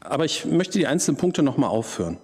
Aber 0.00 0.24
ich 0.24 0.44
möchte 0.44 0.78
die 0.78 0.86
einzelnen 0.86 1.16
Punkte 1.16 1.42
nochmal 1.42 1.70
aufführen. 1.70 2.18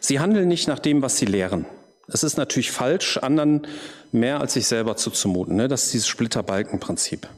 Sie 0.00 0.20
handeln 0.20 0.48
nicht 0.48 0.68
nach 0.68 0.78
dem, 0.78 1.02
was 1.02 1.16
sie 1.16 1.26
lehren. 1.26 1.66
Es 2.06 2.22
ist 2.22 2.38
natürlich 2.38 2.70
falsch, 2.70 3.18
anderen 3.18 3.66
mehr 4.12 4.40
als 4.40 4.54
sich 4.54 4.66
selber 4.66 4.96
zuzumuten. 4.96 5.56
Ne? 5.56 5.68
Das 5.68 5.84
ist 5.84 5.94
dieses 5.94 6.08
Splitterbalkenprinzip. 6.08 7.28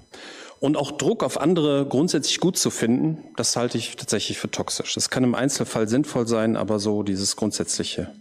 Und 0.61 0.77
auch 0.77 0.93
Druck 0.93 1.25
auf 1.25 1.41
andere 1.41 1.87
grundsätzlich 1.87 2.39
gut 2.39 2.59
zu 2.59 2.71
finden, 2.71 3.25
das 3.37 3.57
halte 3.57 3.79
ich 3.79 3.97
tatsächlich 3.97 4.39
für 4.39 4.51
toxisch. 4.51 4.95
Das 4.95 5.09
kann 5.09 5.25
im 5.25 5.35
Einzelfall 5.35 5.89
sinnvoll 5.89 6.29
sein, 6.29 6.57
aber 6.57 6.79
so 6.79 7.03
dieses 7.03 7.35
Grundsätzliche. 7.35 8.13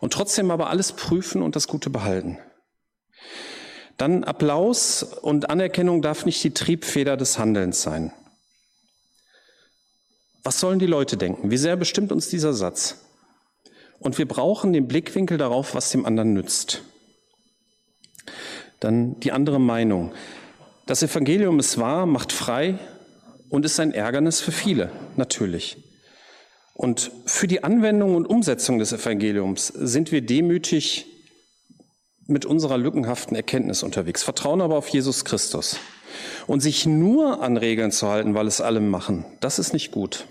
Und 0.00 0.14
trotzdem 0.14 0.50
aber 0.50 0.70
alles 0.70 0.92
prüfen 0.92 1.42
und 1.42 1.56
das 1.56 1.68
Gute 1.68 1.90
behalten. 1.90 2.38
Dann 3.98 4.22
Applaus 4.22 5.02
und 5.02 5.50
Anerkennung 5.50 6.02
darf 6.02 6.24
nicht 6.24 6.42
die 6.44 6.54
Triebfeder 6.54 7.16
des 7.16 7.38
Handelns 7.38 7.82
sein. 7.82 8.12
Was 10.44 10.60
sollen 10.60 10.78
die 10.78 10.86
Leute 10.86 11.16
denken? 11.16 11.50
Wie 11.50 11.56
sehr 11.56 11.76
bestimmt 11.76 12.12
uns 12.12 12.28
dieser 12.28 12.54
Satz? 12.54 13.04
Und 13.98 14.16
wir 14.16 14.28
brauchen 14.28 14.72
den 14.72 14.86
Blickwinkel 14.86 15.36
darauf, 15.36 15.74
was 15.74 15.90
dem 15.90 16.06
anderen 16.06 16.32
nützt. 16.32 16.82
Dann 18.78 19.18
die 19.18 19.32
andere 19.32 19.60
Meinung. 19.60 20.12
Das 20.86 21.02
Evangelium 21.02 21.58
ist 21.58 21.76
wahr, 21.78 22.06
macht 22.06 22.32
frei 22.32 22.78
und 23.50 23.64
ist 23.64 23.80
ein 23.80 23.92
Ärgernis 23.92 24.40
für 24.40 24.52
viele, 24.52 24.92
natürlich. 25.16 25.76
Und 26.74 27.10
für 27.26 27.48
die 27.48 27.64
Anwendung 27.64 28.14
und 28.14 28.26
Umsetzung 28.26 28.78
des 28.78 28.92
Evangeliums 28.92 29.66
sind 29.66 30.12
wir 30.12 30.24
demütig 30.24 31.17
mit 32.28 32.44
unserer 32.44 32.78
lückenhaften 32.78 33.34
Erkenntnis 33.34 33.82
unterwegs, 33.82 34.22
vertrauen 34.22 34.60
aber 34.60 34.76
auf 34.76 34.88
Jesus 34.88 35.24
Christus. 35.24 35.78
Und 36.46 36.60
sich 36.60 36.86
nur 36.86 37.42
an 37.42 37.56
Regeln 37.56 37.90
zu 37.90 38.08
halten, 38.08 38.34
weil 38.34 38.46
es 38.46 38.60
alle 38.60 38.80
machen, 38.80 39.24
das 39.40 39.58
ist 39.58 39.72
nicht 39.72 39.90
gut. 39.90 40.26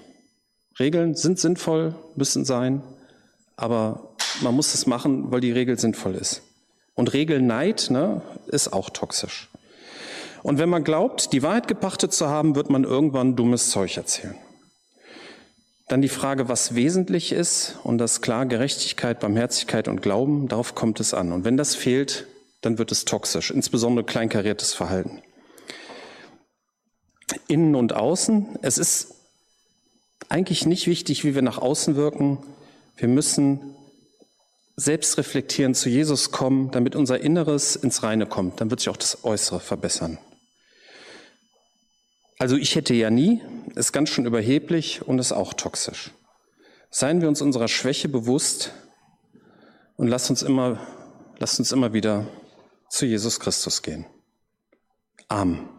Regeln 0.80 1.16
sind 1.16 1.40
sinnvoll, 1.40 1.96
müssen 2.16 2.46
sein, 2.46 2.82
aber 3.56 4.16
man 4.42 4.56
muss 4.56 4.74
es 4.74 4.86
machen, 4.86 5.32
weil 5.32 5.42
die 5.42 5.52
Regel 5.52 5.78
sinnvoll 5.80 6.16
ist. 6.16 6.44
Und 6.94 7.14
Regelneid 7.14 7.90
ne, 7.90 8.22
ist 8.48 8.74
auch 8.74 8.90
toxisch. 8.90 9.50
Und 10.44 10.60
wenn 10.60 10.70
man 10.70 10.84
glaubt, 10.84 11.34
die 11.34 11.44
Wahrheit 11.44 11.68
gepachtet 11.68 12.14
zu 12.14 12.28
haben, 12.28 12.56
wird 12.56 12.70
man 12.70 12.84
irgendwann 12.84 13.36
dummes 13.36 13.70
Zeug 13.70 13.98
erzählen. 13.98 14.36
Dann 15.88 16.02
die 16.02 16.10
Frage, 16.10 16.50
was 16.50 16.76
wesentlich 16.76 17.32
ist, 17.32 17.78
und 17.84 17.98
das 17.98 18.22
klar 18.22 18.46
Gerechtigkeit, 18.46 19.22
Barmherzigkeit 19.22 19.88
und 19.88 20.02
Glauben, 20.02 20.50
darauf 20.50 20.76
kommt 20.76 21.00
es 21.00 21.14
an. 21.14 21.32
Und 21.32 21.46
wenn 21.46 21.56
das 21.56 21.76
fehlt, 21.76 22.28
dann 22.62 22.78
wird 22.78 22.92
es 22.92 23.06
toxisch, 23.06 23.52
insbesondere 23.52 24.06
kleinkariertes 24.06 24.74
Verhalten. 24.74 25.22
Innen 27.48 27.76
und 27.76 27.94
außen, 27.94 28.60
es 28.62 28.78
ist 28.78 29.16
eigentlich 30.28 30.66
nicht 30.66 30.88
wichtig, 30.88 31.24
wie 31.24 31.36
wir 31.36 31.42
nach 31.42 31.58
außen 31.58 31.96
wirken. 31.96 32.40
Wir 32.98 33.08
müssen 33.08 33.76
selbst 34.76 35.18
reflektieren, 35.18 35.74
zu 35.74 35.88
Jesus 35.88 36.32
kommen, 36.32 36.70
damit 36.72 36.96
unser 36.98 37.22
Inneres 37.22 37.78
ins 37.78 38.04
Reine 38.04 38.26
kommt. 38.26 38.60
Dann 38.60 38.70
wird 38.70 38.82
sich 38.82 38.90
auch 38.90 38.98
das 38.98 39.24
Äußere 39.24 39.62
verbessern. 39.62 40.18
Also 42.40 42.56
ich 42.56 42.76
hätte 42.76 42.94
ja 42.94 43.10
nie, 43.10 43.42
ist 43.76 43.94
ganz 43.94 44.10
schön 44.10 44.26
überheblich 44.26 45.02
und 45.08 45.20
ist 45.20 45.32
auch 45.32 45.54
toxisch. 45.54 46.12
Seien 46.90 47.22
wir 47.22 47.28
uns 47.28 47.42
unserer 47.42 47.68
Schwäche 47.68 48.10
bewusst 48.10 48.74
und 49.96 50.08
lasst 50.08 50.30
uns 50.30 50.44
immer, 50.44 50.80
lasst 51.40 51.60
uns 51.60 51.72
immer 51.72 51.94
wieder 51.94 52.28
zu 52.90 53.06
Jesus 53.06 53.40
Christus 53.40 53.82
gehen. 53.82 54.06
Amen. 55.28 55.77